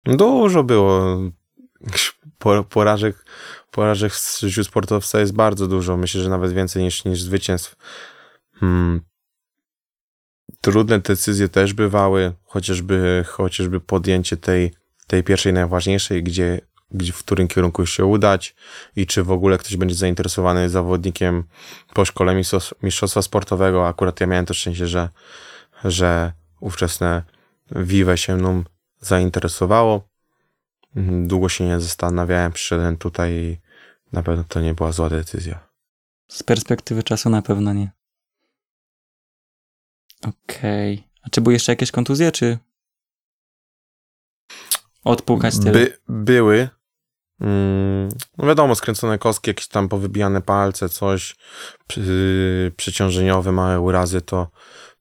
Dużo 0.05 0.63
było 0.63 1.19
po- 2.39 2.63
porażek, 2.63 3.25
porażek 3.71 4.13
w 4.13 4.39
życiu 4.39 4.63
sportowca 4.63 5.19
jest 5.19 5.33
bardzo 5.33 5.67
dużo. 5.67 5.97
Myślę, 5.97 6.21
że 6.21 6.29
nawet 6.29 6.53
więcej 6.53 6.83
niż, 6.83 7.05
niż 7.05 7.21
zwycięstw. 7.21 7.75
Hmm. 8.53 9.01
Trudne 10.61 10.99
decyzje 10.99 11.49
też 11.49 11.73
bywały, 11.73 12.33
chociażby, 12.45 13.25
chociażby 13.27 13.79
podjęcie 13.79 14.37
tej 14.37 14.71
tej 15.07 15.23
pierwszej 15.23 15.53
najważniejszej, 15.53 16.23
gdzie, 16.23 16.61
gdzie 16.91 17.13
w 17.13 17.19
którym 17.19 17.47
kierunku 17.47 17.85
się 17.85 18.05
udać 18.05 18.55
i 18.95 19.07
czy 19.07 19.23
w 19.23 19.31
ogóle 19.31 19.57
ktoś 19.57 19.77
będzie 19.77 19.95
zainteresowany 19.95 20.69
zawodnikiem 20.69 21.43
po 21.93 22.05
szkole 22.05 22.35
mistrzostw- 22.35 22.73
mistrzostwa 22.83 23.21
sportowego. 23.21 23.87
Akurat 23.87 24.21
ja 24.21 24.27
miałem 24.27 24.45
to 24.45 24.53
szczęście, 24.53 24.87
że, 24.87 25.09
że 25.83 26.33
ówczesne 26.59 27.23
Vive 27.71 28.17
się 28.17 28.35
mną 28.35 28.63
zainteresowało. 29.01 30.07
Długo 31.25 31.49
się 31.49 31.65
nie 31.65 31.79
zastanawiałem, 31.79 32.51
przyszedłem 32.51 32.97
tutaj 32.97 33.33
i 33.33 33.57
na 34.13 34.23
pewno 34.23 34.43
to 34.47 34.61
nie 34.61 34.73
była 34.73 34.91
zła 34.91 35.09
decyzja. 35.09 35.67
Z 36.27 36.43
perspektywy 36.43 37.03
czasu 37.03 37.29
na 37.29 37.41
pewno 37.41 37.73
nie. 37.73 37.91
Okej. 40.23 41.07
A 41.23 41.29
czy 41.29 41.41
były 41.41 41.53
jeszcze 41.53 41.71
jakieś 41.71 41.91
kontuzje, 41.91 42.31
czy 42.31 42.57
odpukać 45.03 45.59
tyle? 45.59 45.71
By, 45.71 45.97
były. 46.09 46.69
Mm, 47.41 48.09
no 48.37 48.47
wiadomo, 48.47 48.75
skręcone 48.75 49.17
kostki, 49.17 49.49
jakieś 49.49 49.67
tam 49.67 49.89
powybijane 49.89 50.41
palce, 50.41 50.89
coś 50.89 51.35
przy, 51.87 52.71
przeciążeniowe, 52.77 53.51
małe 53.51 53.79
urazy, 53.79 54.21
to, 54.21 54.51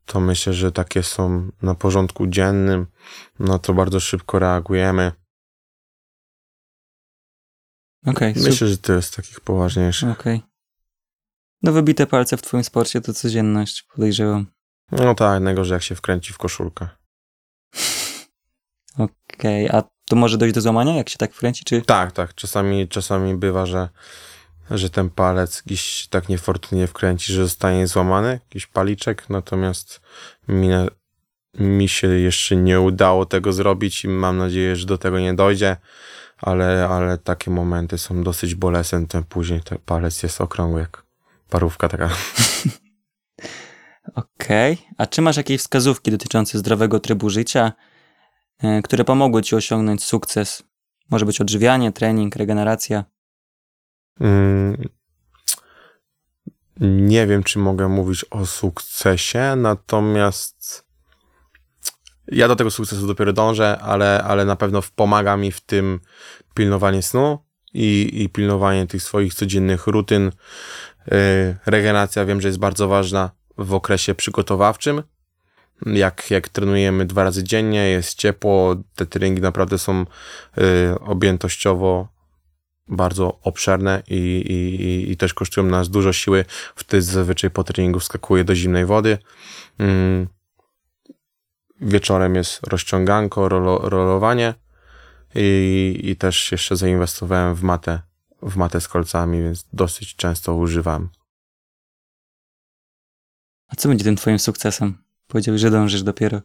to 0.06 0.20
myślę, 0.20 0.52
że 0.52 0.72
takie 0.72 1.02
są 1.02 1.50
na 1.62 1.74
porządku 1.74 2.26
dziennym. 2.26 2.86
No 3.38 3.58
to 3.58 3.74
bardzo 3.74 4.00
szybko 4.00 4.38
reagujemy. 4.38 5.12
Okej, 8.06 8.34
super. 8.34 8.50
Myślę, 8.50 8.68
że 8.68 8.78
to 8.78 8.92
jest 8.92 9.16
takich 9.16 9.40
poważniejszych. 9.40 10.10
Okej. 10.10 10.42
No 11.62 11.72
wybite 11.72 12.06
palce 12.06 12.36
w 12.36 12.42
twoim 12.42 12.64
sporcie 12.64 13.00
to 13.00 13.14
codzienność, 13.14 13.82
podejrzewam. 13.82 14.55
No 14.92 15.14
tak, 15.14 15.42
najgorzej 15.42 15.74
jak 15.74 15.82
się 15.82 15.94
wkręci 15.94 16.32
w 16.32 16.38
koszulkę. 16.38 16.88
Okej, 18.98 19.68
a 19.68 19.82
to 20.08 20.16
może 20.16 20.38
dojść 20.38 20.54
do 20.54 20.60
złamania, 20.60 20.96
jak 20.96 21.08
się 21.08 21.18
tak 21.18 21.32
wkręci, 21.34 21.64
czy... 21.64 21.82
Tak, 21.82 22.12
tak. 22.12 22.34
Czasami, 22.34 22.88
czasami 22.88 23.34
bywa, 23.34 23.66
że, 23.66 23.88
że 24.70 24.90
ten 24.90 25.10
palec 25.10 25.62
gdzieś 25.66 26.06
tak 26.10 26.28
niefortunnie 26.28 26.86
wkręci, 26.86 27.32
że 27.32 27.42
zostanie 27.42 27.86
złamany, 27.86 28.28
jakiś 28.28 28.66
paliczek, 28.66 29.30
natomiast 29.30 30.00
mi, 30.48 30.68
na- 30.68 30.86
mi 31.58 31.88
się 31.88 32.08
jeszcze 32.08 32.56
nie 32.56 32.80
udało 32.80 33.26
tego 33.26 33.52
zrobić 33.52 34.04
i 34.04 34.08
mam 34.08 34.38
nadzieję, 34.38 34.76
że 34.76 34.86
do 34.86 34.98
tego 34.98 35.18
nie 35.18 35.34
dojdzie, 35.34 35.76
ale, 36.38 36.88
ale 36.90 37.18
takie 37.18 37.50
momenty 37.50 37.98
są 37.98 38.22
dosyć 38.22 38.54
bolesne, 38.54 39.06
ten 39.06 39.24
później 39.24 39.60
ten 39.60 39.78
palec 39.78 40.22
jest 40.22 40.40
okrągły 40.40 40.80
jak 40.80 41.02
parówka 41.50 41.88
taka. 41.88 42.10
Okej. 44.14 44.78
A 44.98 45.06
czy 45.06 45.22
masz 45.22 45.36
jakieś 45.36 45.60
wskazówki 45.60 46.10
dotyczące 46.10 46.58
zdrowego 46.58 47.00
trybu 47.00 47.30
życia, 47.30 47.72
e, 48.62 48.82
które 48.82 49.04
pomogły 49.04 49.42
ci 49.42 49.56
osiągnąć 49.56 50.04
sukces? 50.04 50.62
Może 51.10 51.26
być 51.26 51.40
odżywianie, 51.40 51.92
trening, 51.92 52.36
regeneracja. 52.36 53.04
Mm, 54.20 54.88
Nie 56.80 57.26
wiem, 57.26 57.42
czy 57.42 57.58
mogę 57.58 57.88
mówić 57.88 58.24
o 58.30 58.46
sukcesie, 58.46 59.56
natomiast 59.56 60.86
ja 62.28 62.48
do 62.48 62.56
tego 62.56 62.70
sukcesu 62.70 63.06
dopiero 63.06 63.32
dążę, 63.32 63.78
ale, 63.78 64.22
ale 64.22 64.44
na 64.44 64.56
pewno 64.56 64.80
pomaga 64.96 65.36
mi 65.36 65.52
w 65.52 65.60
tym 65.60 66.00
pilnowanie 66.54 67.02
snu 67.02 67.38
i, 67.74 68.22
i 68.22 68.28
pilnowanie 68.28 68.86
tych 68.86 69.02
swoich 69.02 69.34
codziennych 69.34 69.86
rutyn. 69.86 70.32
Yy, 71.06 71.56
Regeneracja 71.66 72.24
wiem, 72.24 72.40
że 72.40 72.48
jest 72.48 72.58
bardzo 72.58 72.88
ważna 72.88 73.30
w 73.58 73.74
okresie 73.74 74.14
przygotowawczym. 74.14 75.02
Jak, 75.86 76.30
jak 76.30 76.48
trenujemy 76.48 77.06
dwa 77.06 77.24
razy 77.24 77.44
dziennie, 77.44 77.88
jest 77.88 78.18
ciepło, 78.18 78.76
te 78.94 79.06
treningi 79.06 79.42
naprawdę 79.42 79.78
są 79.78 80.06
yy, 80.56 80.64
objętościowo 81.00 82.08
bardzo 82.88 83.38
obszerne 83.42 84.02
i, 84.08 84.16
i, 84.16 85.12
i- 85.12 85.16
też 85.16 85.34
kosztują 85.34 85.66
nas 85.66 85.88
dużo 85.88 86.12
siły. 86.12 86.44
Wtedy 86.74 87.02
zazwyczaj 87.02 87.50
po 87.50 87.64
treningu 87.64 88.00
wskakuję 88.00 88.44
do 88.44 88.54
zimnej 88.54 88.86
wody. 88.86 89.18
Mm. 89.78 90.28
Wieczorem 91.80 92.34
jest 92.34 92.66
rozciąganko, 92.66 93.48
rolo, 93.48 93.78
rolowanie 93.78 94.54
i, 95.34 96.00
i 96.04 96.16
też 96.16 96.52
jeszcze 96.52 96.76
zainwestowałem 96.76 97.54
w 97.54 97.62
matę, 97.62 98.00
w 98.42 98.56
matę 98.56 98.80
z 98.80 98.88
kolcami, 98.88 99.42
więc 99.42 99.66
dosyć 99.72 100.16
często 100.16 100.54
używam. 100.54 101.08
A 103.68 103.76
co 103.76 103.88
będzie 103.88 104.04
tym 104.04 104.16
twoim 104.16 104.38
sukcesem? 104.38 104.98
Powiedziałeś, 105.26 105.60
że 105.60 105.70
dążysz 105.70 106.02
dopiero. 106.02 106.40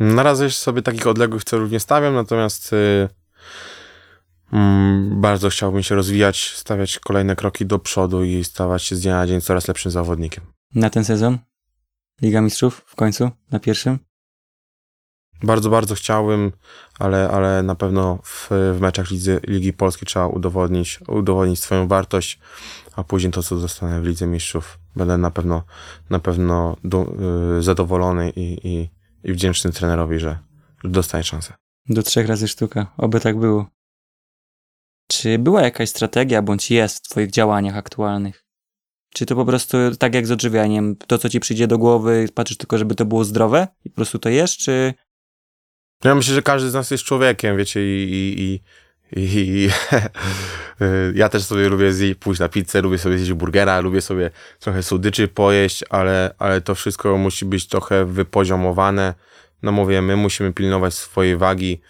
Na 0.00 0.22
razie 0.22 0.50
sobie 0.50 0.82
takich 0.82 1.06
odległych 1.06 1.44
celów 1.44 1.70
nie 1.70 1.80
stawiam, 1.80 2.14
natomiast 2.14 2.72
y, 2.72 3.08
mm, 4.52 5.20
bardzo 5.20 5.48
chciałbym 5.48 5.82
się 5.82 5.94
rozwijać, 5.94 6.52
stawiać 6.56 6.98
kolejne 6.98 7.36
kroki 7.36 7.66
do 7.66 7.78
przodu 7.78 8.24
i 8.24 8.44
stawać 8.44 8.82
się 8.82 8.96
z 8.96 9.00
dnia 9.00 9.16
na 9.16 9.26
dzień 9.26 9.40
coraz 9.40 9.68
lepszym 9.68 9.90
zawodnikiem. 9.90 10.44
Na 10.74 10.90
ten 10.90 11.04
sezon? 11.04 11.38
Liga 12.22 12.40
Mistrzów 12.40 12.82
w 12.86 12.96
końcu? 12.96 13.30
Na 13.50 13.60
pierwszym? 13.60 13.98
Bardzo, 15.42 15.70
bardzo 15.70 15.94
chciałbym, 15.94 16.52
ale, 16.98 17.30
ale 17.30 17.62
na 17.62 17.74
pewno 17.74 18.18
w, 18.24 18.48
w 18.50 18.80
meczach 18.80 19.10
Lidzy, 19.10 19.40
Ligi 19.46 19.72
Polskiej 19.72 20.06
trzeba 20.06 20.26
udowodnić, 20.26 20.98
udowodnić 21.08 21.60
swoją 21.60 21.88
wartość, 21.88 22.38
a 22.96 23.04
później 23.04 23.32
to, 23.32 23.42
co 23.42 23.58
zostanę 23.58 24.00
w 24.00 24.04
Lidze 24.04 24.26
Mistrzów, 24.26 24.78
będę 24.96 25.18
na 25.18 25.30
pewno, 25.30 25.62
na 26.10 26.18
pewno 26.18 26.76
du, 26.84 27.16
y, 27.58 27.62
zadowolony 27.62 28.30
i, 28.30 28.68
i, 28.68 28.90
i 29.24 29.32
wdzięczny 29.32 29.72
trenerowi, 29.72 30.18
że, 30.18 30.38
że 30.84 30.90
dostaję 30.90 31.24
szansę. 31.24 31.54
Do 31.88 32.02
trzech 32.02 32.26
razy 32.26 32.48
sztuka. 32.48 32.86
Oby 32.96 33.20
tak 33.20 33.38
było. 33.38 33.66
Czy 35.08 35.38
była 35.38 35.62
jakaś 35.62 35.88
strategia, 35.88 36.42
bądź 36.42 36.70
jest 36.70 37.06
w 37.06 37.08
twoich 37.08 37.30
działaniach 37.30 37.76
aktualnych? 37.76 38.44
Czy 39.14 39.26
to 39.26 39.36
po 39.36 39.44
prostu 39.44 39.76
tak 39.98 40.14
jak 40.14 40.26
z 40.26 40.30
odżywianiem, 40.30 40.96
to 40.96 41.18
co 41.18 41.28
ci 41.28 41.40
przyjdzie 41.40 41.66
do 41.66 41.78
głowy, 41.78 42.28
patrzysz 42.34 42.56
tylko, 42.56 42.78
żeby 42.78 42.94
to 42.94 43.04
było 43.04 43.24
zdrowe 43.24 43.68
i 43.84 43.90
po 43.90 43.96
prostu 43.96 44.18
to 44.18 44.28
jesz, 44.28 44.58
czy... 44.58 44.94
Ja 46.04 46.14
myślę, 46.14 46.34
że 46.34 46.42
każdy 46.42 46.70
z 46.70 46.74
nas 46.74 46.90
jest 46.90 47.04
człowiekiem, 47.04 47.56
wiecie, 47.56 47.80
i, 47.80 48.10
i, 48.10 48.42
i, 48.42 48.60
i, 49.16 49.68
y, 50.82 51.12
ja 51.14 51.28
też 51.28 51.44
sobie 51.44 51.68
lubię 51.68 51.92
zjeść, 51.92 52.14
pójść 52.14 52.40
na 52.40 52.48
pizzę, 52.48 52.82
lubię 52.82 52.98
sobie 52.98 53.18
zjeść 53.18 53.32
burgera, 53.32 53.80
lubię 53.80 54.00
sobie 54.00 54.30
trochę 54.58 54.82
słodyczy 54.82 55.28
pojeść, 55.28 55.84
ale, 55.90 56.34
ale 56.38 56.60
to 56.60 56.74
wszystko 56.74 57.16
musi 57.16 57.44
być 57.44 57.68
trochę 57.68 58.04
wypoziomowane. 58.04 59.14
No 59.62 59.72
mówię, 59.72 60.02
my 60.02 60.16
musimy 60.16 60.52
pilnować 60.52 60.94
swojej 60.94 61.36
wagi. 61.36 61.80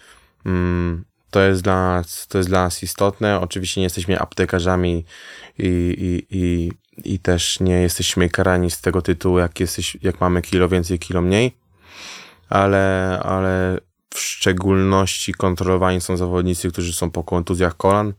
Mm, 0.45 1.05
to 1.31 1.41
jest 1.41 1.61
dla 1.61 1.75
nas, 1.75 2.27
to 2.27 2.37
jest 2.37 2.49
dla 2.49 2.63
nas 2.63 2.83
istotne. 2.83 3.39
Oczywiście 3.39 3.81
nie 3.81 3.85
jesteśmy 3.85 4.19
aptekarzami 4.19 5.05
i, 5.57 5.67
i, 5.97 6.37
i, 6.37 6.71
i 7.13 7.19
też 7.19 7.59
nie 7.59 7.81
jesteśmy 7.81 8.29
karani 8.29 8.71
z 8.71 8.81
tego 8.81 9.01
tytułu, 9.01 9.39
jak, 9.39 9.59
jesteś, 9.59 9.97
jak 10.01 10.21
mamy 10.21 10.41
kilo 10.41 10.69
więcej, 10.69 10.99
kilo 10.99 11.21
mniej. 11.21 11.57
Ale, 12.49 13.19
ale 13.23 13.77
w 14.13 14.19
szczególności 14.19 15.33
kontrolowani 15.33 16.01
są 16.01 16.17
zawodnicy, 16.17 16.71
którzy 16.71 16.93
są 16.93 17.11
po 17.11 17.23
kontuzjach 17.23 17.77
kolan, 17.77 18.13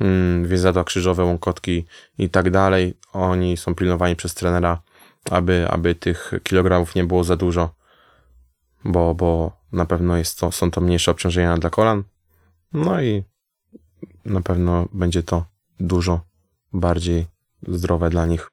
mm, 0.00 0.48
więzadła 0.48 0.84
krzyżowe, 0.84 1.24
łąkotki 1.24 1.84
i 2.18 2.30
tak 2.30 2.50
dalej. 2.50 2.94
Oni 3.12 3.56
są 3.56 3.74
pilnowani 3.74 4.16
przez 4.16 4.34
trenera, 4.34 4.82
aby, 5.30 5.66
aby 5.70 5.94
tych 5.94 6.32
kilogramów 6.42 6.94
nie 6.94 7.04
było 7.04 7.24
za 7.24 7.36
dużo, 7.36 7.74
bo, 8.84 9.14
bo 9.14 9.52
na 9.72 9.86
pewno 9.86 10.16
jest 10.16 10.38
to, 10.38 10.52
są 10.52 10.70
to 10.70 10.80
mniejsze 10.80 11.10
obciążenia 11.10 11.56
dla 11.56 11.70
kolan. 11.70 12.02
No 12.72 13.02
i 13.02 13.24
na 14.24 14.40
pewno 14.40 14.88
będzie 14.92 15.22
to 15.22 15.44
dużo 15.80 16.20
bardziej 16.72 17.26
zdrowe 17.68 18.10
dla 18.10 18.26
nich. 18.26 18.50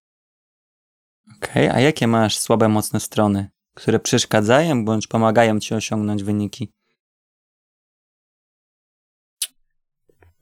Okej, 1.36 1.69
a 1.69 1.79
jakie 1.79 2.08
masz 2.08 2.39
słabe, 2.39 2.67
mocne 2.69 2.99
strony, 2.99 3.49
które 3.75 3.99
przeszkadzają 3.99 4.85
bądź 4.85 5.07
pomagają 5.07 5.59
ci 5.59 5.75
osiągnąć 5.75 6.23
wyniki? 6.23 6.71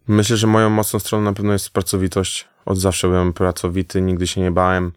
Myślę, 0.08 0.38
że 0.38 0.48
moją 0.48 0.70
mocną 0.70 1.00
stroną 1.00 1.24
na 1.24 1.34
pewno 1.34 1.54
jest 1.54 1.70
pracowitość. 1.70 2.48
Od 2.66 2.78
zawsze 2.78 3.08
byłem 3.08 3.34
pracowity, 3.34 4.02
nigdy 4.02 4.28
się 4.28 4.42
nie 4.42 4.52
bałem. 4.52 4.92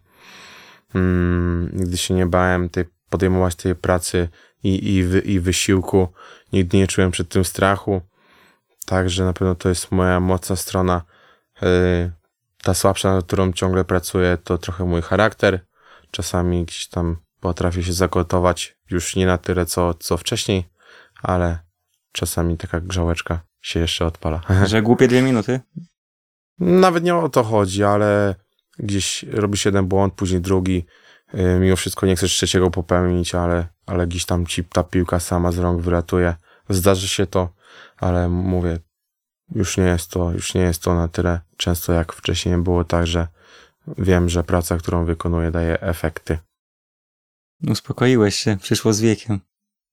Mm, 0.94 1.70
nigdy 1.72 1.96
się 1.96 2.14
nie 2.14 2.26
bałem 2.26 2.68
tej, 2.68 2.84
podejmować 3.10 3.54
tej 3.54 3.74
pracy 3.74 4.28
i, 4.62 4.94
i, 4.94 5.02
wy, 5.02 5.20
i 5.20 5.40
wysiłku. 5.40 6.08
Nigdy 6.52 6.76
nie 6.78 6.86
czułem 6.86 7.10
przed 7.10 7.28
tym 7.28 7.44
strachu. 7.44 8.00
Także 8.86 9.24
na 9.24 9.32
pewno 9.32 9.54
to 9.54 9.68
jest 9.68 9.92
moja 9.92 10.20
mocna 10.20 10.56
strona. 10.56 11.02
Yy, 11.62 12.12
ta 12.62 12.74
słabsza, 12.74 13.14
nad 13.14 13.24
którą 13.24 13.52
ciągle 13.52 13.84
pracuję, 13.84 14.38
to 14.44 14.58
trochę 14.58 14.84
mój 14.84 15.02
charakter. 15.02 15.66
Czasami 16.10 16.64
gdzieś 16.64 16.88
tam 16.88 17.16
potrafię 17.46 17.82
się 17.82 17.92
zagotować 17.92 18.76
już 18.90 19.16
nie 19.16 19.26
na 19.26 19.38
tyle, 19.38 19.66
co, 19.66 19.94
co 19.94 20.16
wcześniej, 20.16 20.64
ale 21.22 21.58
czasami 22.12 22.56
taka 22.56 22.80
grzałeczka 22.80 23.40
się 23.60 23.80
jeszcze 23.80 24.06
odpala. 24.06 24.40
Że 24.66 24.82
głupie 24.82 25.08
dwie 25.08 25.22
minuty? 25.22 25.60
Nawet 26.58 27.04
nie 27.04 27.14
o 27.14 27.28
to 27.28 27.42
chodzi, 27.42 27.84
ale 27.84 28.34
gdzieś 28.78 29.22
robisz 29.22 29.64
jeden 29.64 29.86
błąd, 29.86 30.14
później 30.14 30.40
drugi. 30.40 30.86
Yy, 31.34 31.58
Mimo 31.60 31.76
wszystko 31.76 32.06
nie 32.06 32.16
chcesz 32.16 32.32
trzeciego 32.32 32.70
popełnić, 32.70 33.34
ale, 33.34 33.66
ale 33.86 34.06
gdzieś 34.06 34.24
tam 34.26 34.46
ci 34.46 34.64
ta 34.64 34.84
piłka 34.84 35.20
sama 35.20 35.52
z 35.52 35.58
rąk 35.58 35.82
wylatuje, 35.82 36.34
zdarzy 36.68 37.08
się 37.08 37.26
to, 37.26 37.48
ale 37.96 38.28
mówię, 38.28 38.78
już 39.54 39.76
nie 39.76 39.84
jest 39.84 40.10
to, 40.10 40.32
już 40.32 40.54
nie 40.54 40.60
jest 40.60 40.82
to 40.82 40.94
na 40.94 41.08
tyle 41.08 41.40
często 41.56 41.92
jak 41.92 42.12
wcześniej 42.12 42.56
było 42.56 42.84
tak, 42.84 43.06
że 43.06 43.26
wiem, 43.98 44.28
że 44.28 44.44
praca, 44.44 44.78
którą 44.78 45.04
wykonuję 45.04 45.50
daje 45.50 45.80
efekty. 45.80 46.38
Uspokoiłeś 47.62 48.34
się, 48.34 48.56
przyszło 48.62 48.92
z 48.92 49.00
wiekiem. 49.00 49.40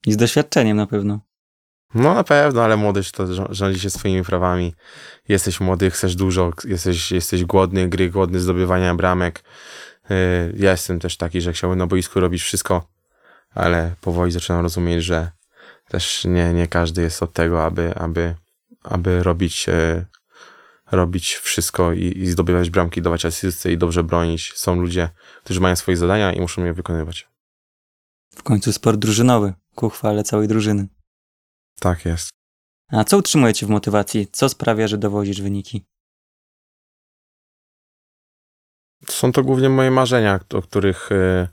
I 0.06 0.14
z 0.14 0.18
doświadczeniem 0.18 0.78
na 0.78 0.88
pewno. 0.88 1.20
No 1.96 2.14
na 2.14 2.24
pewno, 2.24 2.64
ale 2.64 2.78
młodość 2.78 3.12
to 3.12 3.54
rządzi 3.54 3.80
się 3.80 3.90
swoimi 3.90 4.24
prawami. 4.24 4.76
Jesteś 5.28 5.60
młody, 5.60 5.92
chcesz 5.92 6.16
dużo, 6.16 6.52
jesteś, 6.66 7.12
jesteś 7.12 7.46
głodny 7.46 7.90
gry, 7.90 8.10
głodny 8.10 8.40
zdobywania 8.40 8.96
bramek. 8.96 9.44
Yy, 10.10 10.16
Ja 10.58 10.72
jestem 10.72 11.00
też 11.00 11.18
taki, 11.18 11.42
że 11.42 11.54
chciałbym 11.54 11.80
na 11.80 11.88
boisku 11.88 12.20
robić 12.20 12.42
wszystko, 12.42 12.88
ale 13.56 13.96
powoli 14.02 14.32
zaczynam 14.32 14.62
rozumieć, 14.62 15.04
że 15.04 15.32
też 15.88 16.26
nie, 16.26 16.54
nie 16.54 16.68
każdy 16.68 17.02
jest 17.02 17.24
od 17.24 17.34
tego, 17.34 17.66
aby, 17.66 17.96
aby, 17.96 18.36
aby 18.84 19.24
robić, 19.24 19.70
e, 19.70 20.06
robić 20.92 21.36
wszystko 21.36 21.94
i, 21.94 22.18
i 22.18 22.28
zdobywać 22.28 22.70
bramki, 22.70 23.02
dawać 23.02 23.26
asysty 23.26 23.72
i 23.72 23.78
dobrze 23.78 24.04
bronić. 24.04 24.54
Są 24.56 24.82
ludzie, 24.82 25.10
którzy 25.44 25.60
mają 25.60 25.76
swoje 25.76 25.98
zadania 25.98 26.34
i 26.34 26.42
muszą 26.42 26.66
je 26.66 26.74
wykonywać. 26.74 27.33
W 28.36 28.44
końcu 28.44 28.74
sport 28.74 29.00
drużynowy, 29.00 29.54
ku 29.76 29.90
chwale 29.90 30.24
całej 30.24 30.48
drużyny. 30.48 30.88
Tak 31.80 32.06
jest. 32.06 32.30
A 32.92 33.04
co 33.04 33.18
utrzymuje 33.18 33.54
cię 33.54 33.66
w 33.66 33.70
motywacji? 33.70 34.28
Co 34.32 34.50
sprawia, 34.50 34.88
że 34.88 34.98
dowozisz 34.98 35.42
wyniki? 35.42 35.86
Są 39.10 39.32
to 39.32 39.44
głównie 39.44 39.70
moje 39.70 39.92
marzenia, 39.92 40.40
o 40.54 40.62
których 40.62 41.12
e, 41.12 41.48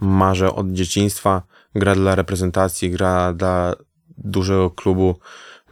marzę 0.00 0.54
od 0.54 0.72
dzieciństwa. 0.72 1.42
Gra 1.74 1.94
dla 1.94 2.14
reprezentacji, 2.14 2.90
gra 2.90 3.32
dla 3.32 3.74
dużego 4.18 4.70
klubu. 4.70 5.18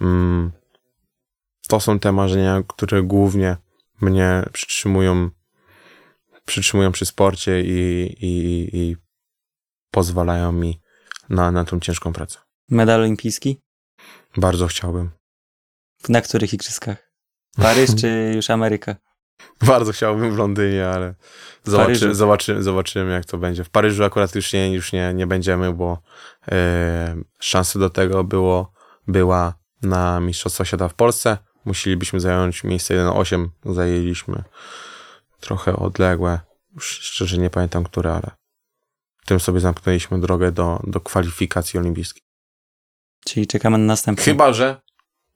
Mm, 0.00 0.52
To 1.68 1.80
są 1.80 1.98
te 1.98 2.12
marzenia, 2.12 2.62
które 2.68 3.02
głównie 3.02 3.56
mnie 4.00 4.42
przytrzymują, 4.52 5.30
przytrzymują 6.44 6.92
przy 6.92 7.06
sporcie 7.06 7.60
i, 7.60 8.06
i, 8.20 8.68
i 8.76 8.96
pozwalają 9.96 10.52
mi 10.52 10.80
na, 11.28 11.50
na 11.50 11.64
tą 11.64 11.80
ciężką 11.80 12.12
pracę. 12.12 12.38
Medal 12.68 13.00
olimpijski? 13.00 13.60
Bardzo 14.36 14.66
chciałbym. 14.66 15.10
Na 16.08 16.20
których 16.20 16.54
igrzyskach? 16.54 17.12
Paryż 17.62 17.90
czy 18.00 18.32
już 18.34 18.50
Ameryka? 18.50 18.96
Bardzo 19.62 19.92
chciałbym 19.92 20.34
w 20.34 20.38
Londynie, 20.38 20.88
ale 20.88 21.14
zobaczy, 21.64 22.14
zobaczy, 22.14 22.62
zobaczymy, 22.62 23.12
jak 23.12 23.24
to 23.24 23.38
będzie. 23.38 23.64
W 23.64 23.70
Paryżu 23.70 24.04
akurat 24.04 24.34
już 24.34 24.52
nie, 24.52 24.72
już 24.72 24.92
nie, 24.92 25.14
nie 25.14 25.26
będziemy, 25.26 25.72
bo 25.72 26.02
e, 26.52 27.16
szansa 27.38 27.78
do 27.78 27.90
tego 27.90 28.24
było, 28.24 28.72
była 29.06 29.54
na 29.82 30.20
Mistrzostwa 30.20 30.64
Świata 30.64 30.88
w 30.88 30.94
Polsce. 30.94 31.38
Musielibyśmy 31.64 32.20
zająć 32.20 32.64
miejsce 32.64 32.94
1-8. 32.94 33.48
Zajęliśmy 33.64 34.44
trochę 35.40 35.76
odległe. 35.76 36.40
Już 36.74 36.86
szczerze 36.86 37.38
nie 37.38 37.50
pamiętam, 37.50 37.84
które, 37.84 38.12
ale 38.12 38.45
tym 39.26 39.40
sobie 39.40 39.60
zamknęliśmy 39.60 40.20
drogę 40.20 40.52
do, 40.52 40.80
do 40.86 41.00
kwalifikacji 41.00 41.80
olimpijskiej. 41.80 42.22
Czyli 43.24 43.46
czekamy 43.46 43.78
na 43.78 43.84
następny. 43.84 44.24
Chyba, 44.24 44.52
że 44.52 44.80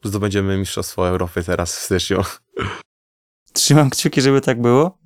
zdobędziemy 0.04 0.58
Mistrzostwo 0.58 1.08
Europy 1.08 1.42
teraz 1.42 1.76
w 1.76 1.82
styczniu. 1.82 2.22
Trzymam 3.52 3.90
kciuki, 3.90 4.20
żeby 4.20 4.40
tak 4.40 4.60
było. 4.60 4.98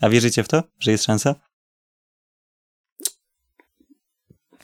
A 0.00 0.08
wierzycie 0.08 0.42
w 0.42 0.48
to, 0.48 0.62
że 0.78 0.90
jest 0.90 1.04
szansa? 1.04 1.34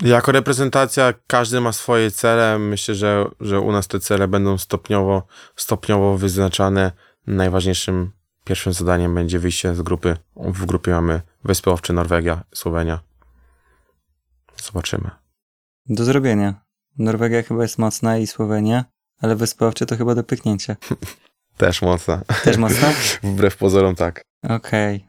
Jako 0.00 0.32
reprezentacja 0.32 1.14
każdy 1.26 1.60
ma 1.60 1.72
swoje 1.72 2.10
cele. 2.10 2.58
Myślę, 2.58 2.94
że, 2.94 3.26
że 3.40 3.60
u 3.60 3.72
nas 3.72 3.88
te 3.88 4.00
cele 4.00 4.28
będą 4.28 4.58
stopniowo, 4.58 5.26
stopniowo 5.56 6.18
wyznaczane. 6.18 6.92
Najważniejszym 7.26 8.12
pierwszym 8.44 8.72
zadaniem 8.72 9.14
będzie 9.14 9.38
wyjście 9.38 9.74
z 9.74 9.82
grupy. 9.82 10.16
W 10.36 10.66
grupie 10.66 10.90
mamy 10.90 11.20
Wyspy 11.44 11.70
Owcze, 11.70 11.92
Norwegia, 11.92 12.44
Słowenia. 12.54 13.11
Zobaczymy. 14.62 15.10
Do 15.86 16.04
zrobienia. 16.04 16.64
Norwegia 16.98 17.42
chyba 17.42 17.62
jest 17.62 17.78
mocna 17.78 18.18
i 18.18 18.26
Słowenia, 18.26 18.84
ale 19.20 19.36
Wyspy 19.36 19.66
Owcze 19.66 19.86
to 19.86 19.96
chyba 19.96 20.14
do 20.14 20.24
pyknięcia. 20.24 20.76
Też 21.56 21.82
mocna. 21.82 22.22
Też 22.44 22.56
mocna? 22.56 22.92
Wbrew 23.22 23.56
pozorom 23.56 23.94
tak. 23.94 24.22
Okej. 24.48 25.06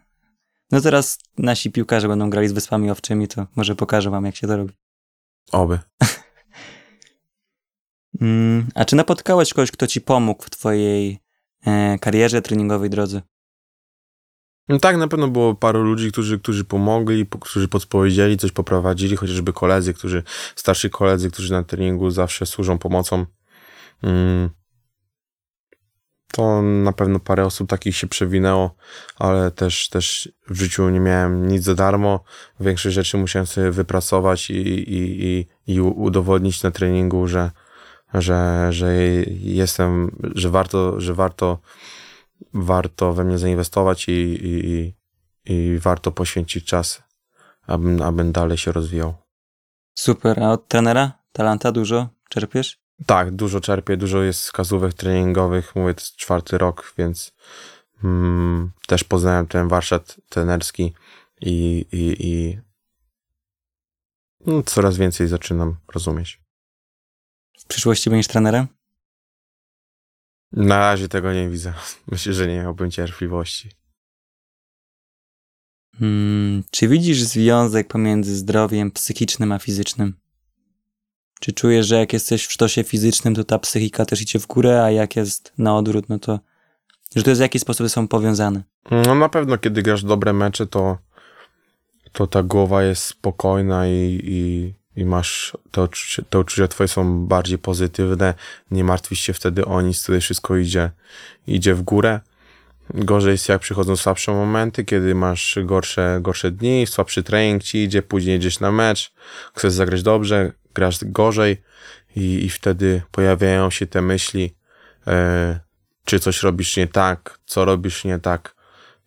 No 0.71 0.81
teraz 0.81 1.19
nasi 1.37 1.71
piłkarze 1.71 2.07
będą 2.07 2.29
grali 2.29 2.47
z 2.47 2.51
Wyspami 2.51 2.91
Owczymi, 2.91 3.27
to 3.27 3.47
może 3.55 3.75
pokażę 3.75 4.09
wam, 4.09 4.25
jak 4.25 4.35
się 4.35 4.47
to 4.47 4.57
robi. 4.57 4.73
Oby. 5.51 5.79
Mm, 8.21 8.67
a 8.75 8.85
czy 8.85 8.95
napotkałeś 8.95 9.53
kogoś, 9.53 9.71
kto 9.71 9.87
ci 9.87 10.01
pomógł 10.01 10.43
w 10.43 10.49
twojej 10.49 11.19
e, 11.65 11.99
karierze, 11.99 12.41
treningowej 12.41 12.89
drodze? 12.89 13.21
No 14.69 14.79
tak, 14.79 14.97
na 14.97 15.07
pewno 15.07 15.27
było 15.27 15.55
paru 15.55 15.83
ludzi, 15.83 16.11
którzy, 16.11 16.39
którzy 16.39 16.63
pomogli, 16.63 17.25
po- 17.25 17.39
którzy 17.39 17.67
podpowiedzieli, 17.67 18.37
coś 18.37 18.51
poprowadzili, 18.51 19.15
chociażby 19.15 19.53
koledzy, 19.53 19.93
którzy, 19.93 20.23
starsi 20.55 20.89
koledzy, 20.89 21.31
którzy 21.31 21.53
na 21.53 21.63
treningu 21.63 22.11
zawsze 22.11 22.45
służą 22.45 22.77
pomocą. 22.77 23.25
Mm. 24.03 24.49
To 26.33 26.61
na 26.61 26.91
pewno 26.91 27.19
parę 27.19 27.45
osób 27.45 27.69
takich 27.69 27.97
się 27.97 28.07
przewinęło, 28.07 28.75
ale 29.19 29.51
też, 29.51 29.89
też 29.89 30.31
w 30.49 30.55
życiu 30.55 30.89
nie 30.89 30.99
miałem 30.99 31.47
nic 31.47 31.63
za 31.63 31.75
darmo. 31.75 32.23
Większość 32.59 32.95
rzeczy 32.95 33.17
musiałem 33.17 33.47
sobie 33.47 33.71
wypracować 33.71 34.49
i, 34.49 34.53
i, 34.53 35.25
i, 35.25 35.47
i 35.67 35.81
udowodnić 35.81 36.63
na 36.63 36.71
treningu, 36.71 37.27
że, 37.27 37.51
że, 38.13 38.67
że 38.69 38.95
jestem, 39.39 40.11
że 40.35 40.49
warto, 40.49 41.01
że 41.01 41.13
warto 41.13 41.59
warto 42.53 43.13
we 43.13 43.23
mnie 43.23 43.37
zainwestować 43.37 44.07
i, 44.07 44.11
i, 44.11 44.93
i, 45.45 45.77
warto 45.79 46.11
poświęcić 46.11 46.65
czas, 46.65 47.03
abym, 47.67 48.01
abym 48.01 48.31
dalej 48.31 48.57
się 48.57 48.71
rozwijał. 48.71 49.13
Super, 49.95 50.43
a 50.43 50.51
od 50.51 50.67
trenera? 50.67 51.11
Talanta 51.31 51.71
dużo? 51.71 52.09
Czerpiesz? 52.29 52.83
Tak, 53.05 53.31
dużo 53.31 53.61
czerpię, 53.61 53.97
dużo 53.97 54.21
jest 54.21 54.41
wskazówek 54.41 54.93
treningowych, 54.93 55.75
mówię, 55.75 55.93
to 55.93 56.01
jest 56.01 56.15
czwarty 56.15 56.57
rok, 56.57 56.93
więc 56.97 57.33
mm, 58.03 58.71
też 58.87 59.03
poznałem 59.03 59.47
ten 59.47 59.67
warsztat 59.67 60.17
trenerski 60.29 60.93
i, 61.41 61.85
i, 61.91 62.27
i 62.27 62.59
no, 64.45 64.63
coraz 64.63 64.97
więcej 64.97 65.27
zaczynam 65.27 65.75
rozumieć. 65.93 66.41
W 67.59 67.65
przyszłości 67.65 68.09
będziesz 68.09 68.27
trenerem? 68.27 68.67
Na 70.53 70.79
razie 70.79 71.07
tego 71.07 71.33
nie 71.33 71.49
widzę. 71.49 71.73
Myślę, 72.11 72.33
że 72.33 72.47
nie 72.47 72.55
miałbym 72.55 72.91
cierpliwości. 72.91 73.69
Hmm, 75.99 76.63
czy 76.71 76.87
widzisz 76.87 77.23
związek 77.23 77.87
pomiędzy 77.87 78.35
zdrowiem 78.35 78.91
psychicznym 78.91 79.51
a 79.51 79.59
fizycznym? 79.59 80.13
Czy 81.39 81.53
czujesz, 81.53 81.87
że 81.87 81.95
jak 81.95 82.13
jesteś 82.13 82.45
w 82.45 82.51
sztosie 82.51 82.83
fizycznym, 82.83 83.35
to 83.35 83.43
ta 83.43 83.59
psychika 83.59 84.05
też 84.05 84.21
idzie 84.21 84.39
w 84.39 84.47
górę, 84.47 84.83
a 84.83 84.91
jak 84.91 85.15
jest 85.15 85.53
na 85.57 85.77
odwrót, 85.77 86.09
no 86.09 86.19
to 86.19 86.39
że 87.15 87.23
to 87.23 87.29
jest 87.29 87.41
w 87.41 87.41
jakiś 87.41 87.61
sposób 87.61 87.89
są 87.89 88.07
powiązane? 88.07 88.63
No 88.91 89.15
na 89.15 89.29
pewno, 89.29 89.57
kiedy 89.57 89.83
grasz 89.83 90.03
dobre 90.03 90.33
mecze, 90.33 90.67
to, 90.67 90.97
to 92.11 92.27
ta 92.27 92.43
głowa 92.43 92.83
jest 92.83 93.03
spokojna 93.03 93.87
i, 93.87 94.19
i, 94.23 94.73
i 94.73 94.73
masz 94.97 95.57
te 95.71 95.81
odczucia, 95.81 96.23
te 96.29 96.39
uczucia 96.39 96.67
twoje 96.67 96.87
są 96.87 97.25
bardziej 97.25 97.57
pozytywne, 97.57 98.33
nie 98.71 98.83
martwisz 98.83 99.19
się 99.19 99.33
wtedy 99.33 99.65
o 99.65 99.81
nic, 99.81 100.03
wtedy 100.03 100.19
wszystko 100.19 100.57
idzie, 100.57 100.91
idzie 101.47 101.73
w 101.73 101.81
górę. 101.81 102.19
Gorzej 102.89 103.31
jest 103.31 103.49
jak 103.49 103.61
przychodzą 103.61 103.95
słabsze 103.95 104.31
momenty, 104.31 104.85
kiedy 104.85 105.15
masz 105.15 105.57
gorsze, 105.63 106.19
gorsze 106.21 106.51
dni, 106.51 106.87
słabszy 106.87 107.23
trening 107.23 107.63
ci 107.63 107.77
idzie, 107.83 108.01
później 108.01 108.33
jedziesz 108.33 108.59
na 108.59 108.71
mecz, 108.71 109.13
chcesz 109.53 109.73
zagrać 109.73 110.03
dobrze, 110.03 110.51
grasz 110.73 110.97
gorzej 111.01 111.61
i, 112.15 112.45
i 112.45 112.49
wtedy 112.49 113.01
pojawiają 113.11 113.69
się 113.69 113.87
te 113.87 114.01
myśli, 114.01 114.55
e, 115.07 115.59
czy 116.05 116.19
coś 116.19 116.43
robisz 116.43 116.77
nie 116.77 116.87
tak, 116.87 117.39
co 117.45 117.65
robisz 117.65 118.05
nie 118.05 118.19
tak 118.19 118.55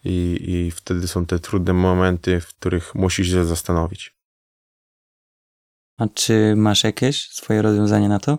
i, 0.04 0.38
i 0.46 0.70
wtedy 0.70 1.08
są 1.08 1.26
te 1.26 1.38
trudne 1.38 1.72
momenty, 1.72 2.40
w 2.40 2.46
których 2.46 2.94
musisz 2.94 3.28
się 3.28 3.44
zastanowić. 3.44 4.15
A 5.98 6.06
czy 6.14 6.54
masz 6.56 6.84
jakieś 6.84 7.28
swoje 7.28 7.62
rozwiązanie 7.62 8.08
na 8.08 8.18
to? 8.18 8.38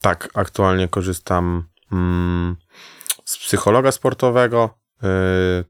Tak, 0.00 0.28
aktualnie 0.34 0.88
korzystam 0.88 1.68
mm, 1.92 2.56
z 3.24 3.38
psychologa 3.38 3.92
sportowego. 3.92 4.78
Yy, 5.02 5.64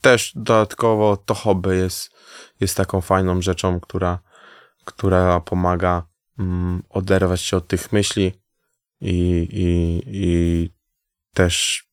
też 0.00 0.32
dodatkowo 0.36 1.16
to 1.16 1.34
hobby 1.34 1.76
jest, 1.76 2.10
jest 2.60 2.76
taką 2.76 3.00
fajną 3.00 3.42
rzeczą, 3.42 3.80
która, 3.80 4.18
która 4.84 5.40
pomaga 5.40 6.06
mm, 6.38 6.82
oderwać 6.88 7.40
się 7.40 7.56
od 7.56 7.66
tych 7.68 7.92
myśli 7.92 8.32
i, 9.00 9.48
i, 9.52 10.02
i 10.06 10.70
też 11.34 11.84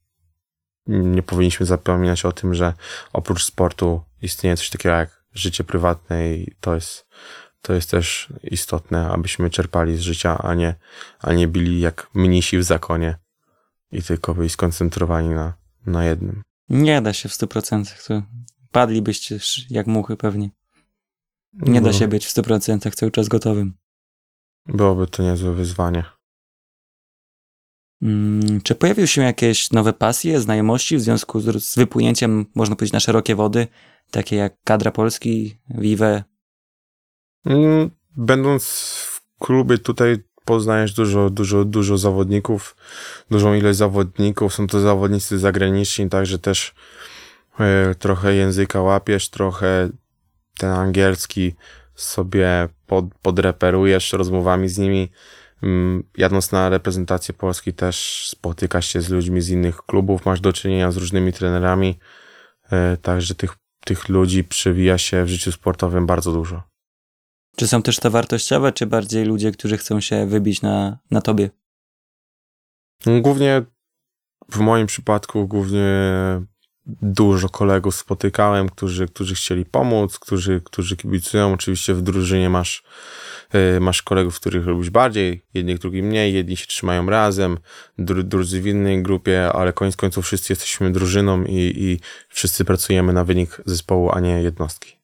nie 0.87 1.23
powinniśmy 1.23 1.65
zapominać 1.65 2.25
o 2.25 2.31
tym, 2.31 2.53
że 2.53 2.73
oprócz 3.13 3.43
sportu 3.43 4.03
istnieje 4.21 4.57
coś 4.57 4.69
takiego 4.69 4.95
jak 4.95 5.18
życie 5.39 5.63
prywatne 5.63 6.33
i 6.33 6.55
to 6.59 6.75
jest 6.75 7.07
to 7.61 7.73
jest 7.73 7.91
też 7.91 8.33
istotne, 8.43 9.07
abyśmy 9.07 9.49
czerpali 9.49 9.97
z 9.97 10.01
życia, 10.01 10.37
a 10.37 10.53
nie, 10.53 10.75
a 11.19 11.33
nie 11.33 11.47
byli 11.47 11.79
jak 11.79 12.09
mnisi 12.13 12.57
w 12.57 12.63
zakonie 12.63 13.17
i 13.91 14.03
tylko 14.03 14.35
byli 14.35 14.49
skoncentrowani 14.49 15.29
na, 15.29 15.53
na 15.85 16.05
jednym. 16.05 16.41
Nie 16.69 17.01
da 17.01 17.13
się 17.13 17.29
w 17.29 17.31
100%. 17.31 18.07
To 18.07 18.23
padlibyście 18.71 19.39
jak 19.69 19.87
muchy 19.87 20.17
pewnie. 20.17 20.49
Nie 21.53 21.81
da 21.81 21.87
No, 21.87 21.93
się 21.93 22.07
być 22.07 22.25
w 22.25 22.33
100% 22.33 22.95
cały 22.95 23.11
czas 23.11 23.27
gotowym. 23.27 23.73
Byłoby 24.65 25.07
to 25.07 25.23
niezłe 25.23 25.53
wyzwanie. 25.53 26.03
Mm, 28.01 28.61
czy 28.61 28.75
pojawiły 28.75 29.07
się 29.07 29.21
jakieś 29.21 29.71
nowe 29.71 29.93
pasje, 29.93 30.41
znajomości 30.41 30.97
w 30.97 31.01
związku 31.01 31.39
z, 31.39 31.63
z 31.63 31.75
wypłynięciem, 31.75 32.45
można 32.55 32.75
powiedzieć, 32.75 32.93
na 32.93 32.99
szerokie 32.99 33.35
wody, 33.35 33.67
takie 34.11 34.35
jak 34.35 34.53
kadra 34.63 34.91
Polski, 34.91 35.57
Vive? 35.69 36.23
Mm, 37.45 37.89
Będąc 38.17 38.63
w 39.07 39.21
klubie 39.39 39.77
tutaj 39.77 40.17
poznajesz 40.45 40.93
dużo, 40.93 41.29
dużo, 41.29 41.65
dużo 41.65 41.97
zawodników, 41.97 42.75
dużą 43.31 43.53
ilość 43.53 43.77
zawodników. 43.77 44.53
Są 44.53 44.67
to 44.67 44.79
zawodnicy 44.79 45.39
zagraniczni, 45.39 46.09
także 46.09 46.39
też 46.39 46.73
e, 47.59 47.95
trochę 47.95 48.35
języka 48.35 48.81
łapiesz, 48.81 49.29
trochę 49.29 49.89
ten 50.57 50.69
angielski 50.69 51.55
sobie 51.95 52.69
pod, 52.87 53.05
podreperujesz 53.21 54.13
rozmowami 54.13 54.69
z 54.69 54.77
nimi. 54.77 55.11
Mm, 55.63 56.03
Jadąc 56.17 56.51
na 56.51 56.69
reprezentację 56.69 57.33
Polski 57.33 57.73
też 57.73 58.25
spotykasz 58.29 58.87
się 58.87 59.01
z 59.01 59.09
ludźmi 59.09 59.41
z 59.41 59.49
innych 59.49 59.77
klubów, 59.77 60.25
masz 60.25 60.41
do 60.41 60.53
czynienia 60.53 60.91
z 60.91 60.97
różnymi 60.97 61.33
trenerami, 61.33 61.99
e, 62.71 62.97
także 62.97 63.35
tych, 63.35 63.55
tych 63.89 64.09
ludzi 64.09 64.43
przewija 64.43 64.97
się 64.97 65.25
w 65.25 65.29
życiu 65.29 65.51
sportowym 65.51 66.05
bardzo 66.05 66.33
dużo. 66.33 66.63
Czy 67.55 67.67
są 67.67 67.81
też 67.81 67.97
to 67.97 68.11
wartościowe, 68.11 68.71
czy 68.71 68.85
bardziej 68.85 69.25
ludzie, 69.25 69.51
którzy 69.51 69.77
chcą 69.77 70.01
się 70.01 70.25
wybić 70.25 70.61
na, 70.61 70.99
na 71.11 71.21
tobie? 71.21 71.49
Głównie 73.21 73.65
w 74.51 74.59
moim 74.59 74.87
przypadku 74.87 75.47
głównie 75.47 75.81
dużo 77.01 77.49
kolegów 77.49 77.95
spotykałem, 77.95 78.69
którzy, 78.69 79.07
którzy 79.07 79.35
chcieli 79.35 79.65
pomóc, 79.65 80.19
którzy, 80.19 80.61
którzy 80.65 80.97
kibicują. 80.97 81.53
Oczywiście 81.53 81.93
w 81.93 82.01
drużynie 82.01 82.49
masz, 82.49 82.83
y, 83.77 83.79
masz 83.79 84.01
kolegów, 84.01 84.39
których 84.39 84.65
lubisz 84.65 84.89
bardziej, 84.89 85.45
jednych 85.53 85.79
drugich 85.79 86.03
mniej, 86.03 86.33
jedni 86.33 86.57
się 86.57 86.67
trzymają 86.67 87.05
razem, 87.05 87.57
dru, 87.97 88.23
drudzy 88.23 88.61
w 88.61 88.67
innej 88.67 89.03
grupie, 89.03 89.51
ale 89.53 89.73
koniec 89.73 89.95
końców 89.95 90.25
wszyscy 90.25 90.53
jesteśmy 90.53 90.91
drużyną 90.91 91.43
i, 91.43 91.73
i 91.77 91.99
wszyscy 92.29 92.65
pracujemy 92.65 93.13
na 93.13 93.23
wynik 93.23 93.61
zespołu, 93.65 94.11
a 94.11 94.19
nie 94.19 94.41
jednostki. 94.41 94.99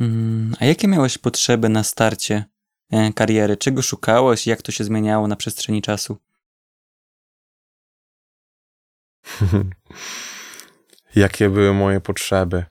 Mm, 0.00 0.54
A 0.60 0.64
jakie 0.64 0.88
miałeś 0.88 1.18
potrzeby 1.18 1.68
na 1.68 1.84
starcie 1.84 2.44
e, 2.90 3.12
kariery? 3.12 3.56
Czego 3.56 3.82
szukałeś? 3.82 4.46
Jak 4.46 4.62
to 4.62 4.72
się 4.72 4.84
zmieniało 4.84 5.28
na 5.28 5.36
przestrzeni 5.36 5.82
czasu? 5.82 6.16
Jakie 11.16 11.50
były 11.50 11.74
moje 11.74 12.00
potrzeby? 12.00 12.64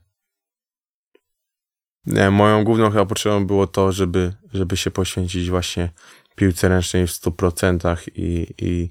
Nie, 2.06 2.30
moją 2.30 2.64
główną 2.64 2.90
chyba 2.90 3.06
potrzebą 3.06 3.46
było 3.46 3.66
to, 3.66 3.92
żeby, 3.92 4.32
żeby 4.52 4.76
się 4.76 4.90
poświęcić 4.90 5.50
właśnie 5.50 5.90
piłce 6.36 6.68
ręcznej 6.68 7.06
w 7.06 7.10
100% 7.10 7.98
i, 8.14 8.46
i 8.58 8.90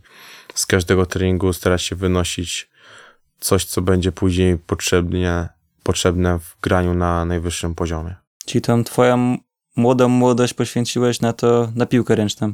z 0.55 0.65
każdego 0.65 1.05
treningu 1.05 1.53
starać 1.53 1.83
się 1.83 1.95
wynosić 1.95 2.69
coś, 3.39 3.65
co 3.65 3.81
będzie 3.81 4.11
później 4.11 4.57
potrzebnie, 4.57 5.49
potrzebne 5.83 6.39
w 6.39 6.57
graniu 6.61 6.93
na 6.93 7.25
najwyższym 7.25 7.75
poziomie. 7.75 8.15
Czyli 8.45 8.61
tą 8.61 8.83
twoją 8.83 9.13
m- 9.13 9.37
młodą 9.75 10.07
młodość 10.07 10.53
poświęciłeś 10.53 11.21
na 11.21 11.33
to, 11.33 11.71
na 11.75 11.85
piłkę 11.85 12.15
ręczną? 12.15 12.53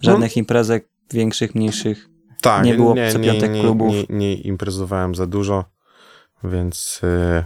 Żadnych 0.00 0.36
imprezek 0.36 0.88
większych, 1.12 1.54
mniejszych? 1.54 2.09
Tak, 2.40 2.64
Nie 2.64 2.74
było 2.74 2.94
co 3.12 3.20
piątek 3.20 3.52
nie, 3.52 3.60
klubów. 3.60 3.94
Nie, 3.94 4.04
nie 4.18 4.34
imprezowałem 4.34 5.14
za 5.14 5.26
dużo, 5.26 5.64
więc 6.44 7.00
y, 7.04 7.44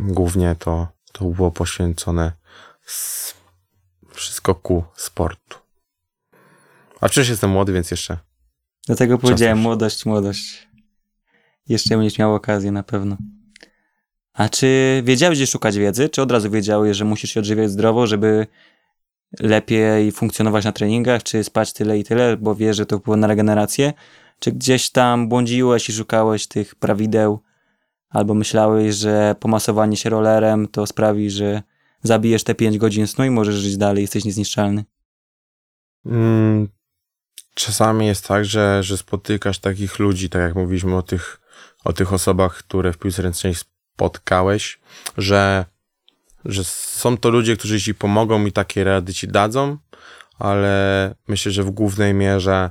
głównie 0.00 0.56
to, 0.58 0.88
to 1.12 1.24
było 1.24 1.50
poświęcone 1.50 2.32
s- 2.86 3.34
wszystko 4.12 4.54
ku 4.54 4.84
sportu. 4.96 5.58
A 7.00 7.08
przecież 7.08 7.28
jestem 7.28 7.50
młody, 7.50 7.72
więc 7.72 7.90
jeszcze. 7.90 8.18
Dlatego 8.86 9.18
powiedziałem 9.18 9.56
Czasem. 9.56 9.62
młodość, 9.62 10.06
młodość. 10.06 10.68
Jeszcze 11.68 11.96
będziesz 11.96 12.18
miał 12.18 12.34
okazję 12.34 12.72
na 12.72 12.82
pewno. 12.82 13.16
A 14.32 14.48
czy 14.48 15.02
wiedziałeś, 15.04 15.38
gdzie 15.38 15.46
szukać 15.46 15.76
wiedzy? 15.78 16.08
Czy 16.08 16.22
od 16.22 16.32
razu 16.32 16.50
wiedziałeś, 16.50 16.96
że 16.96 17.04
musisz 17.04 17.30
się 17.30 17.40
odżywiać 17.40 17.70
zdrowo, 17.70 18.06
żeby 18.06 18.46
lepiej 19.40 20.12
funkcjonować 20.12 20.64
na 20.64 20.72
treningach, 20.72 21.22
czy 21.22 21.44
spać 21.44 21.72
tyle 21.72 21.98
i 21.98 22.04
tyle, 22.04 22.36
bo 22.36 22.54
wiesz, 22.54 22.76
że 22.76 22.86
to 22.86 22.98
wpływa 22.98 23.16
na 23.16 23.26
regenerację? 23.26 23.92
Czy 24.38 24.52
gdzieś 24.52 24.90
tam 24.90 25.28
błądziłeś 25.28 25.88
i 25.88 25.92
szukałeś 25.92 26.46
tych 26.46 26.74
prawideł? 26.74 27.42
Albo 28.08 28.34
myślałeś, 28.34 28.94
że 28.94 29.34
pomasowanie 29.40 29.96
się 29.96 30.10
rollerem 30.10 30.68
to 30.68 30.86
sprawi, 30.86 31.30
że 31.30 31.62
zabijesz 32.02 32.44
te 32.44 32.54
5 32.54 32.78
godzin 32.78 33.06
snu 33.06 33.24
i 33.24 33.30
możesz 33.30 33.54
żyć 33.54 33.76
dalej, 33.76 34.02
jesteś 34.02 34.24
niezniszczalny? 34.24 34.84
Mm, 36.06 36.68
czasami 37.54 38.06
jest 38.06 38.28
tak, 38.28 38.44
że, 38.44 38.82
że 38.82 38.96
spotykasz 38.98 39.58
takich 39.58 39.98
ludzi, 39.98 40.28
tak 40.28 40.42
jak 40.42 40.54
mówiliśmy 40.54 40.96
o 40.96 41.02
tych, 41.02 41.40
o 41.84 41.92
tych 41.92 42.12
osobach, 42.12 42.58
które 42.58 42.92
w 42.92 42.98
piłce 42.98 43.22
ręcznej 43.22 43.54
spotkałeś, 43.54 44.80
że, 45.18 45.64
że 46.44 46.64
są 46.64 47.16
to 47.16 47.30
ludzie, 47.30 47.56
którzy 47.56 47.80
ci 47.80 47.94
pomogą 47.94 48.46
i 48.46 48.52
takie 48.52 48.84
rady 48.84 49.14
ci 49.14 49.28
dadzą, 49.28 49.78
ale 50.38 51.14
myślę, 51.28 51.52
że 51.52 51.62
w 51.62 51.70
głównej 51.70 52.14
mierze 52.14 52.70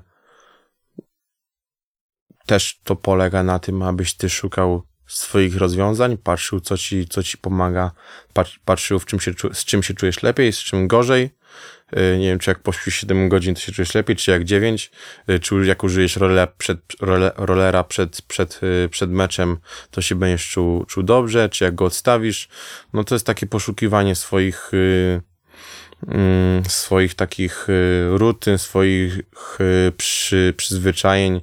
też 2.45 2.79
to 2.83 2.95
polega 2.95 3.43
na 3.43 3.59
tym, 3.59 3.81
abyś 3.83 4.13
ty 4.13 4.29
szukał 4.29 4.83
swoich 5.07 5.57
rozwiązań, 5.57 6.17
patrzył, 6.17 6.59
co 6.59 6.77
ci, 6.77 7.07
co 7.07 7.23
ci 7.23 7.37
pomaga, 7.37 7.91
pat- 8.33 8.59
patrzył, 8.65 8.99
w 8.99 9.05
czym 9.05 9.19
się, 9.19 9.33
z 9.53 9.65
czym 9.65 9.83
się 9.83 9.93
czujesz 9.93 10.23
lepiej, 10.23 10.53
z 10.53 10.57
czym 10.57 10.87
gorzej. 10.87 11.29
Yy, 11.95 12.17
Nie 12.17 12.27
wiem, 12.27 12.39
czy 12.39 12.51
jak 12.51 12.59
pośpisz 12.59 12.95
7 12.95 13.29
godzin, 13.29 13.55
to 13.55 13.61
się 13.61 13.71
czujesz 13.71 13.95
lepiej, 13.95 14.15
czy 14.15 14.31
jak 14.31 14.43
9, 14.43 14.91
Yy, 15.27 15.39
czy 15.39 15.65
jak 15.65 15.83
użyjesz 15.83 16.15
role, 16.15 16.47
przed, 16.57 16.79
role, 17.01 17.31
rollera 17.35 17.83
przed, 17.83 18.21
przed, 18.21 18.59
yy, 18.61 18.89
przed 18.89 19.11
meczem, 19.11 19.57
to 19.91 20.01
się 20.01 20.15
będziesz 20.15 20.49
czuł, 20.49 20.85
czuł 20.85 21.03
dobrze, 21.03 21.49
czy 21.49 21.63
jak 21.63 21.75
go 21.75 21.85
odstawisz. 21.85 22.49
No 22.93 23.03
to 23.03 23.15
jest 23.15 23.25
takie 23.25 23.47
poszukiwanie 23.47 24.15
swoich, 24.15 24.71
mm, 26.07 26.65
swoich 26.65 27.15
takich 27.15 27.67
rutyn, 28.09 28.57
swoich 28.57 29.19
przy, 29.97 30.53
przyzwyczajeń, 30.57 31.41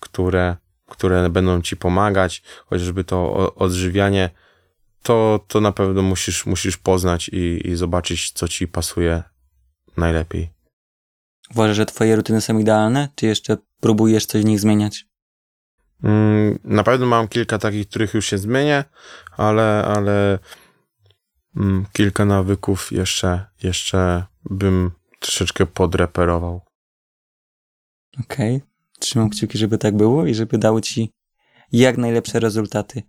które, 0.00 0.56
które 0.88 1.30
będą 1.30 1.62
ci 1.62 1.76
pomagać, 1.76 2.42
chociażby 2.66 3.04
to 3.04 3.54
odżywianie, 3.54 4.30
to, 5.02 5.44
to 5.48 5.60
na 5.60 5.72
pewno 5.72 6.02
musisz, 6.02 6.46
musisz 6.46 6.76
poznać 6.76 7.28
i, 7.28 7.68
i 7.68 7.76
zobaczyć, 7.76 8.32
co 8.32 8.48
ci 8.48 8.68
pasuje 8.68 9.22
najlepiej. 9.96 10.50
Uważasz, 11.50 11.76
że 11.76 11.86
twoje 11.86 12.16
rutyny 12.16 12.40
są 12.40 12.58
idealne, 12.58 13.08
czy 13.14 13.26
jeszcze 13.26 13.56
próbujesz 13.80 14.26
coś 14.26 14.42
w 14.42 14.44
nich 14.44 14.60
zmieniać? 14.60 15.06
Mm, 16.04 16.58
Na 16.64 16.82
pewno 16.82 17.06
mam 17.06 17.28
kilka 17.28 17.58
takich, 17.58 17.88
których 17.88 18.14
już 18.14 18.26
się 18.26 18.38
zmienię, 18.38 18.84
ale, 19.36 19.84
ale 19.84 20.38
mm, 21.56 21.86
kilka 21.92 22.24
nawyków 22.24 22.92
jeszcze, 22.92 23.46
jeszcze 23.62 24.24
bym 24.44 24.90
troszeczkę 25.20 25.66
podreperował. 25.66 26.60
Okej. 28.20 28.60
Trzymam 28.98 29.30
kciuki, 29.30 29.58
żeby 29.58 29.78
tak 29.78 29.96
było 29.96 30.26
i 30.26 30.34
żeby 30.34 30.58
dało 30.58 30.80
ci 30.80 31.12
jak 31.72 31.96
najlepsze 31.98 32.40
rezultaty. 32.40 33.02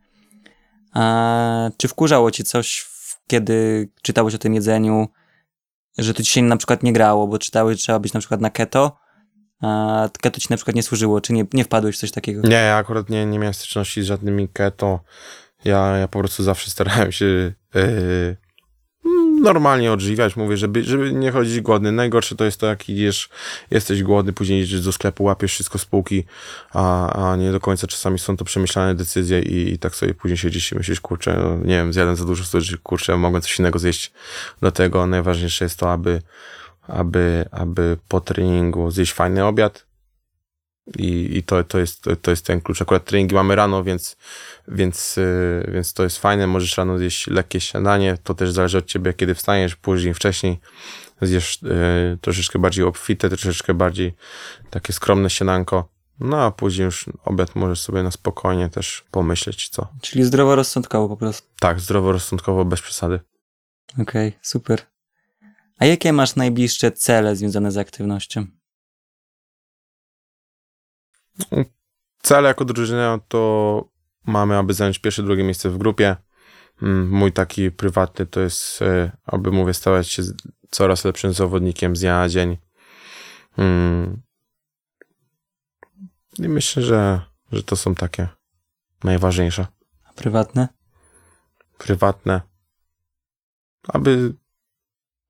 A 0.93 1.69
czy 1.78 1.88
wkurzało 1.88 2.32
ci 2.32 2.43
coś, 2.43 2.89
kiedy 3.28 3.89
czytałeś 4.02 4.36
o 4.36 4.38
tym 4.38 4.54
jedzeniu, 4.54 5.08
że 5.97 6.13
to 6.13 6.24
ci 6.24 6.32
się 6.32 6.41
na 6.41 6.57
przykład 6.57 6.84
nie 6.84 6.93
grało, 6.93 7.28
bo 7.28 7.39
czytałeś, 7.39 7.78
że 7.78 7.84
trzeba 7.84 7.99
być 7.99 8.13
na 8.13 8.20
przykład 8.20 8.41
na 8.41 8.49
keto, 8.49 8.97
a 9.61 10.09
keto 10.22 10.39
ci 10.39 10.47
na 10.49 10.55
przykład 10.55 10.76
nie 10.76 10.84
służyło, 10.84 11.22
czy 11.22 11.34
nie, 11.34 11.45
nie 11.53 11.63
wpadłeś 11.63 11.97
w 11.97 11.99
coś 11.99 12.11
takiego? 12.11 12.47
Nie, 12.47 12.55
ja 12.55 12.76
akurat 12.76 13.09
nie, 13.09 13.26
nie 13.26 13.39
miałem 13.39 13.53
styczności 13.53 14.01
z 14.01 14.05
żadnymi 14.05 14.49
keto. 14.49 14.99
Ja, 15.65 15.97
ja 15.97 16.07
po 16.07 16.20
prostu 16.20 16.43
zawsze 16.43 16.72
starałem 16.72 17.11
się 17.11 17.26
yy, 17.26 18.38
normalnie 19.44 19.91
odżywiać. 19.91 20.36
Mówię, 20.36 20.58
żeby, 20.58 20.84
żeby 20.84 21.14
nie 21.14 21.32
chodzić 21.32 21.62
głodny. 21.62 21.91
Najgorsze 21.91 22.36
to 22.36 22.46
jest 22.46 22.60
to, 22.60 22.66
jak 22.68 22.89
idziesz, 22.89 23.30
jesteś 23.72 24.04
głodny, 24.04 24.34
później 24.34 24.64
idziesz 24.64 24.82
do 24.82 24.91
sklepu, 24.91 25.24
łapiesz 25.24 25.52
wszystko 25.52 25.78
z 25.78 25.86
półki, 25.86 26.24
a, 26.74 27.14
a 27.32 27.36
nie 27.36 27.52
do 27.52 27.60
końca 27.60 27.88
czasami 27.88 28.20
są 28.20 28.38
to 28.38 28.46
przemyślane 28.46 28.96
decyzje 28.96 29.41
i, 29.41 29.74
i 29.74 29.80
tak 29.80 29.96
sobie 29.96 30.14
później 30.14 30.38
siedzisz 30.38 30.72
i 30.72 30.76
myślisz, 30.76 31.02
kurczę, 31.02 31.38
no, 31.44 31.56
nie 31.58 31.76
wiem, 31.76 31.94
zjadłem 31.94 32.16
za 32.16 32.26
dużo, 32.26 32.44
kurczę, 32.84 33.18
mogłem 33.18 33.41
coś 33.41 33.60
innego 33.60 33.80
zjeść. 33.80 34.12
Dlatego 34.60 35.08
najważniejsze 35.08 35.66
jest 35.66 35.80
to, 35.80 35.91
aby, 35.91 36.22
aby, 36.88 37.46
aby 37.52 37.98
po 38.08 38.22
treningu 38.22 38.91
zjeść 38.91 39.14
fajny 39.14 39.46
obiad, 39.46 39.86
I, 40.97 41.38
i 41.38 41.43
to, 41.43 41.63
to, 41.63 41.79
jest, 41.79 42.05
to, 42.21 42.31
jest 42.31 42.45
ten 42.45 42.61
klucz. 42.61 42.81
Akurat 42.81 43.05
treningi 43.05 43.36
mamy 43.36 43.55
rano, 43.55 43.84
więc, 43.84 44.17
więc, 44.67 45.17
yy, 45.17 45.71
więc 45.73 45.93
to 45.93 46.03
jest 46.03 46.17
fajne. 46.17 46.47
Możesz 46.47 46.77
rano 46.77 46.97
zjeść 46.97 47.27
lekkie 47.27 47.59
śniadanie. 47.59 48.17
To 48.23 48.34
też 48.34 48.51
zależy 48.51 48.77
od 48.77 48.86
ciebie, 48.86 49.13
kiedy 49.13 49.36
wstajesz, 49.36 49.75
później, 49.75 50.13
wcześniej. 50.13 50.59
Zjesz 51.21 51.61
yy, 51.61 52.17
troszeczkę 52.21 52.59
bardziej 52.59 52.86
obfite, 52.86 53.29
troszeczkę 53.29 53.73
bardziej 53.73 54.13
takie 54.69 54.93
skromne 54.93 55.29
śniadanko. 55.29 55.89
No 56.19 56.41
a 56.41 56.51
później 56.51 56.86
już 56.86 57.05
obiad 57.25 57.55
możesz 57.55 57.81
sobie 57.81 58.03
na 58.03 58.11
spokojnie 58.11 58.69
też 58.69 59.03
pomyśleć, 59.11 59.69
co. 59.69 59.88
Czyli 60.01 60.23
zdroworozsądkowo 60.23 61.09
po 61.09 61.17
prostu. 61.17 61.47
Tak, 61.59 61.79
zdroworozsądkowo, 61.79 62.65
bez 62.65 62.81
przesady. 62.81 63.19
Okej, 64.01 64.34
super. 64.41 64.81
A 65.79 65.86
jakie 65.86 66.13
masz 66.13 66.36
najbliższe 66.36 66.91
cele 66.91 67.36
związane 67.36 67.71
z 67.71 67.77
aktywnością? 67.77 68.45
Cele 72.21 72.47
jako 72.47 72.65
drużyna 72.65 73.19
to 73.27 73.93
mamy, 74.25 74.57
aby 74.57 74.73
zająć 74.73 74.99
pierwsze, 74.99 75.23
drugie 75.23 75.43
miejsce 75.43 75.69
w 75.69 75.77
grupie. 75.77 76.15
Mm, 76.81 77.09
Mój 77.09 77.31
taki 77.31 77.71
prywatny 77.71 78.25
to 78.25 78.39
jest, 78.39 78.81
e, 78.81 79.11
aby 79.25 79.51
mówię, 79.51 79.73
stawać 79.73 80.07
się 80.07 80.23
coraz 80.69 81.05
lepszym 81.05 81.34
zawodnikiem 81.34 81.95
z 81.95 81.99
dnia 81.99 82.17
na 82.17 82.29
dzień. 82.29 82.57
Mm. 83.57 84.21
I 86.39 86.49
myślę, 86.49 86.84
że, 86.84 87.21
że 87.51 87.63
to 87.63 87.75
są 87.75 87.95
takie 87.95 88.27
najważniejsze. 89.03 89.67
A 90.09 90.13
prywatne? 90.13 90.67
Prywatne. 91.77 92.41
Aby, 93.88 94.34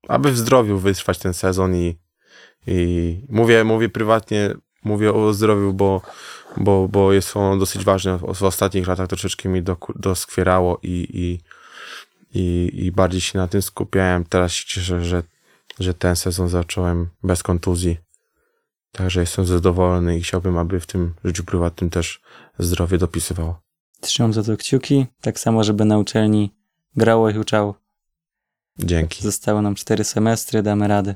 aby 0.08 0.32
w 0.32 0.38
zdrowiu 0.38 0.78
wytrwać 0.78 1.18
ten 1.18 1.34
sezon 1.34 1.74
i, 1.74 1.98
i 2.66 3.26
mówię, 3.28 3.64
mówię 3.64 3.88
prywatnie, 3.88 4.54
mówię 4.84 5.12
o 5.12 5.32
zdrowiu, 5.32 5.72
bo, 5.72 6.00
bo, 6.56 6.88
bo 6.88 7.12
jest 7.12 7.36
ono 7.36 7.56
dosyć 7.56 7.84
ważne. 7.84 8.18
W 8.18 8.42
ostatnich 8.42 8.86
latach 8.86 9.08
troszeczkę 9.08 9.48
mi 9.48 9.62
doskwierało 9.96 10.78
i, 10.82 11.08
i, 11.12 11.40
i, 12.38 12.70
i 12.86 12.92
bardziej 12.92 13.20
się 13.20 13.38
na 13.38 13.48
tym 13.48 13.62
skupiałem. 13.62 14.24
Teraz 14.24 14.52
się 14.52 14.66
cieszę, 14.66 15.04
że, 15.04 15.22
że 15.78 15.94
ten 15.94 16.16
sezon 16.16 16.48
zacząłem 16.48 17.08
bez 17.22 17.42
kontuzji. 17.42 17.96
Także 18.92 19.20
jestem 19.20 19.46
zadowolony 19.46 20.18
i 20.18 20.22
chciałbym, 20.22 20.58
aby 20.58 20.80
w 20.80 20.86
tym 20.86 21.14
życiu 21.24 21.44
prywatnym 21.44 21.90
też 21.90 22.20
zdrowie 22.58 22.98
dopisywało. 22.98 23.60
Trzymam 24.00 24.32
za 24.32 24.42
to 24.42 24.56
kciuki, 24.56 25.06
tak 25.20 25.40
samo, 25.40 25.64
żeby 25.64 25.84
na 25.84 25.98
uczelni 25.98 26.54
grało 26.96 27.30
i 27.30 27.38
uczało. 27.38 27.74
Dzięki. 28.78 29.22
Zostało 29.22 29.62
nam 29.62 29.74
cztery 29.74 30.04
semestry, 30.04 30.62
damy 30.62 30.88
radę. 30.88 31.14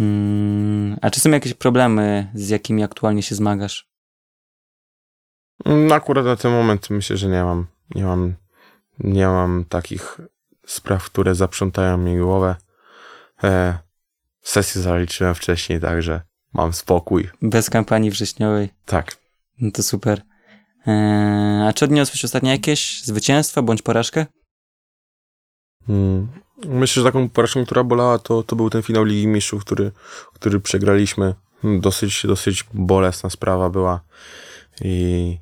Mm, 0.00 0.98
a 1.02 1.10
czy 1.10 1.20
są 1.20 1.30
jakieś 1.30 1.54
problemy, 1.54 2.30
z 2.34 2.48
jakimi 2.48 2.82
aktualnie 2.82 3.22
się 3.22 3.34
zmagasz? 3.34 3.88
Mm, 5.64 5.92
Akurat 5.92 6.24
na 6.24 6.36
ten 6.36 6.52
moment 6.52 6.90
myślę, 6.90 7.16
że 7.16 7.28
nie 7.28 7.44
mam. 7.44 7.66
Nie 7.94 8.04
mam, 8.04 8.34
nie 8.98 9.26
mam 9.26 9.64
takich 9.68 10.20
spraw, 10.66 11.04
które 11.04 11.34
zaprzątają 11.34 11.96
mi 11.98 12.18
głowę. 12.18 12.56
E, 13.44 13.78
sesję 14.42 14.82
zaliczyłem 14.82 15.34
wcześniej, 15.34 15.80
także 15.80 16.20
mam 16.52 16.72
spokój. 16.72 17.28
Bez 17.42 17.70
kampanii 17.70 18.10
wrześniowej. 18.10 18.68
Tak. 18.84 19.16
No 19.60 19.70
to 19.70 19.82
super. 19.82 20.22
Eee, 20.86 21.68
a 21.68 21.72
czy 21.72 21.84
odniosłeś 21.84 22.24
ostatnio 22.24 22.50
jakieś 22.50 23.02
zwycięstwo 23.04 23.62
bądź 23.62 23.82
porażkę? 23.82 24.26
Mm. 25.88 26.28
Myślę, 26.64 27.02
że 27.02 27.08
taką 27.08 27.28
porażką, 27.28 27.64
która 27.64 27.84
bolała, 27.84 28.18
to, 28.18 28.42
to 28.42 28.56
był 28.56 28.70
ten 28.70 28.82
finał 28.82 29.04
Ligi 29.04 29.26
Mistrzów, 29.26 29.64
który, 29.64 29.92
który 30.34 30.60
przegraliśmy. 30.60 31.34
Dosyć, 31.80 32.26
dosyć 32.26 32.64
bolesna 32.74 33.30
sprawa 33.30 33.70
była. 33.70 34.00
I 34.80 35.38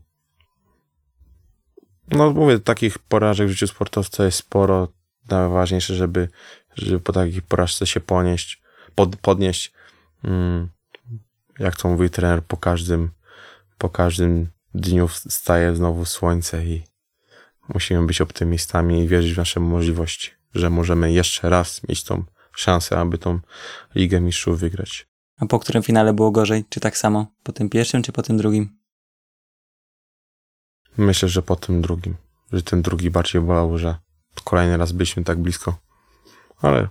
no 2.09 2.31
mówię, 2.31 2.59
takich 2.59 2.99
porażek 2.99 3.49
w 3.49 3.51
życiu 3.51 3.67
sportowca 3.67 4.25
jest 4.25 4.39
sporo. 4.39 4.89
Najważniejsze, 5.29 5.95
żeby, 5.95 6.29
żeby 6.75 7.01
po 7.01 7.13
takiej 7.13 7.43
porażce 7.43 7.87
się 7.87 8.01
ponieść, 8.01 8.63
pod, 8.95 9.17
podnieść. 9.17 9.73
Mm, 10.25 10.69
jak 11.59 11.77
to 11.77 11.89
mówi 11.89 12.11
trener, 12.11 12.43
po 12.43 12.57
każdym, 12.57 13.11
po 13.79 13.89
każdym 13.89 14.49
dniu 14.75 15.09
wstaje 15.09 15.77
znowu 15.77 16.05
słońce 16.05 16.65
i 16.65 16.83
musimy 17.75 18.07
być 18.07 18.21
optymistami 18.21 19.01
i 19.01 19.09
wierzyć 19.09 19.35
w 19.35 19.39
nasze 19.39 19.61
możliwości, 19.61 20.31
że 20.55 20.71
możemy 20.71 21.13
jeszcze 21.13 21.49
raz 21.51 21.89
mieć 21.89 22.05
tą 22.05 22.25
szansę, 22.57 22.99
aby 22.99 23.19
tą 23.19 23.41
Ligę 23.95 24.21
Mistrzów 24.21 24.61
wygrać. 24.61 25.07
A 25.37 25.47
po 25.47 25.59
którym 25.59 25.83
finale 25.83 26.13
było 26.13 26.31
gorzej? 26.31 26.65
Czy 26.69 26.81
tak 26.81 26.97
samo? 26.99 27.27
Po 27.43 27.53
tym 27.53 27.69
pierwszym, 27.69 28.03
czy 28.03 28.13
po 28.13 28.23
tym 28.23 28.37
drugim? 28.37 28.79
Myślę, 30.97 31.29
że 31.29 31.43
po 31.43 31.57
tym 31.57 31.83
drugim, 31.83 32.17
że 32.53 32.63
ten 32.63 32.83
drugi 32.83 33.11
bardziej 33.11 33.43
bolał, 33.43 33.79
że 33.79 33.97
kolejny 34.45 34.77
raz 34.77 34.93
byliśmy 34.93 35.25
tak 35.25 35.39
blisko. 35.39 35.79
Ale 36.63 36.89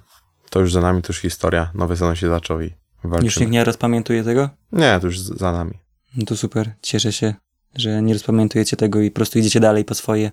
to 0.49 0.59
już 0.59 0.73
za 0.73 0.81
nami, 0.81 1.01
to 1.01 1.07
już 1.09 1.19
historia, 1.21 1.71
nowy 1.73 1.95
sezon 1.95 2.15
się 2.15 2.29
zaczął 2.29 2.61
i 2.61 2.63
Już 2.63 2.73
walczymy. 3.03 3.45
nikt 3.45 3.51
nie 3.51 3.63
rozpamiętuje 3.63 4.23
tego? 4.23 4.49
Nie, 4.71 4.99
to 4.99 5.07
już 5.07 5.19
za 5.19 5.51
nami. 5.51 5.73
No 6.17 6.25
to 6.25 6.37
super. 6.37 6.73
Cieszę 6.81 7.13
się, 7.13 7.33
że 7.75 8.01
nie 8.01 8.13
rozpamiętujecie 8.13 8.77
tego 8.77 9.01
i 9.01 9.11
po 9.11 9.15
prostu 9.15 9.39
idziecie 9.39 9.59
dalej 9.59 9.85
po 9.85 9.95
swoje. 9.95 10.31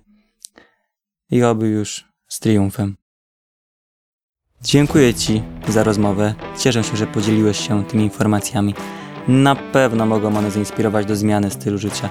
I 1.30 1.42
oby 1.42 1.68
już 1.68 2.04
z 2.28 2.40
triumfem. 2.40 2.96
Dziękuję 4.62 5.14
Ci 5.14 5.42
za 5.68 5.84
rozmowę. 5.84 6.34
Cieszę 6.58 6.84
się, 6.84 6.96
że 6.96 7.06
podzieliłeś 7.06 7.68
się 7.68 7.84
tymi 7.84 8.04
informacjami. 8.04 8.74
Na 9.28 9.56
pewno 9.56 10.06
mogą 10.06 10.36
one 10.36 10.50
zainspirować 10.50 11.06
do 11.06 11.16
zmiany 11.16 11.50
stylu 11.50 11.78
życia. 11.78 12.08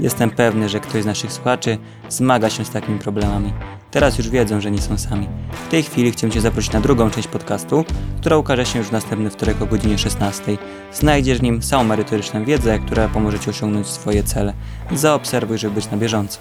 Jestem 0.00 0.30
pewny, 0.30 0.68
że 0.68 0.80
ktoś 0.80 1.02
z 1.02 1.06
naszych 1.06 1.32
słuchaczy 1.32 1.78
zmaga 2.08 2.50
się 2.50 2.64
z 2.64 2.70
takimi 2.70 2.98
problemami. 2.98 3.52
Teraz 3.90 4.18
już 4.18 4.28
wiedzą, 4.28 4.60
że 4.60 4.70
nie 4.70 4.80
są 4.80 4.98
sami. 4.98 5.28
W 5.66 5.70
tej 5.70 5.82
chwili 5.82 6.12
chcę 6.12 6.30
Cię 6.30 6.40
zaprosić 6.40 6.72
na 6.72 6.80
drugą 6.80 7.10
część 7.10 7.28
podcastu, 7.28 7.84
która 8.20 8.36
ukaże 8.36 8.66
się 8.66 8.78
już 8.78 8.88
w 8.88 8.92
następny 8.92 9.30
wtorek 9.30 9.62
o 9.62 9.66
godzinie 9.66 9.98
16. 9.98 10.56
Znajdziesz 10.92 11.38
w 11.38 11.42
nim 11.42 11.60
całą 11.60 11.84
merytoryczną 11.84 12.44
wiedzę, 12.44 12.78
która 12.78 13.08
pomoże 13.08 13.38
Ci 13.38 13.50
osiągnąć 13.50 13.86
swoje 13.86 14.22
cele. 14.22 14.54
Zaobserwuj, 14.92 15.58
żeby 15.58 15.74
być 15.74 15.90
na 15.90 15.96
bieżąco. 15.96 16.38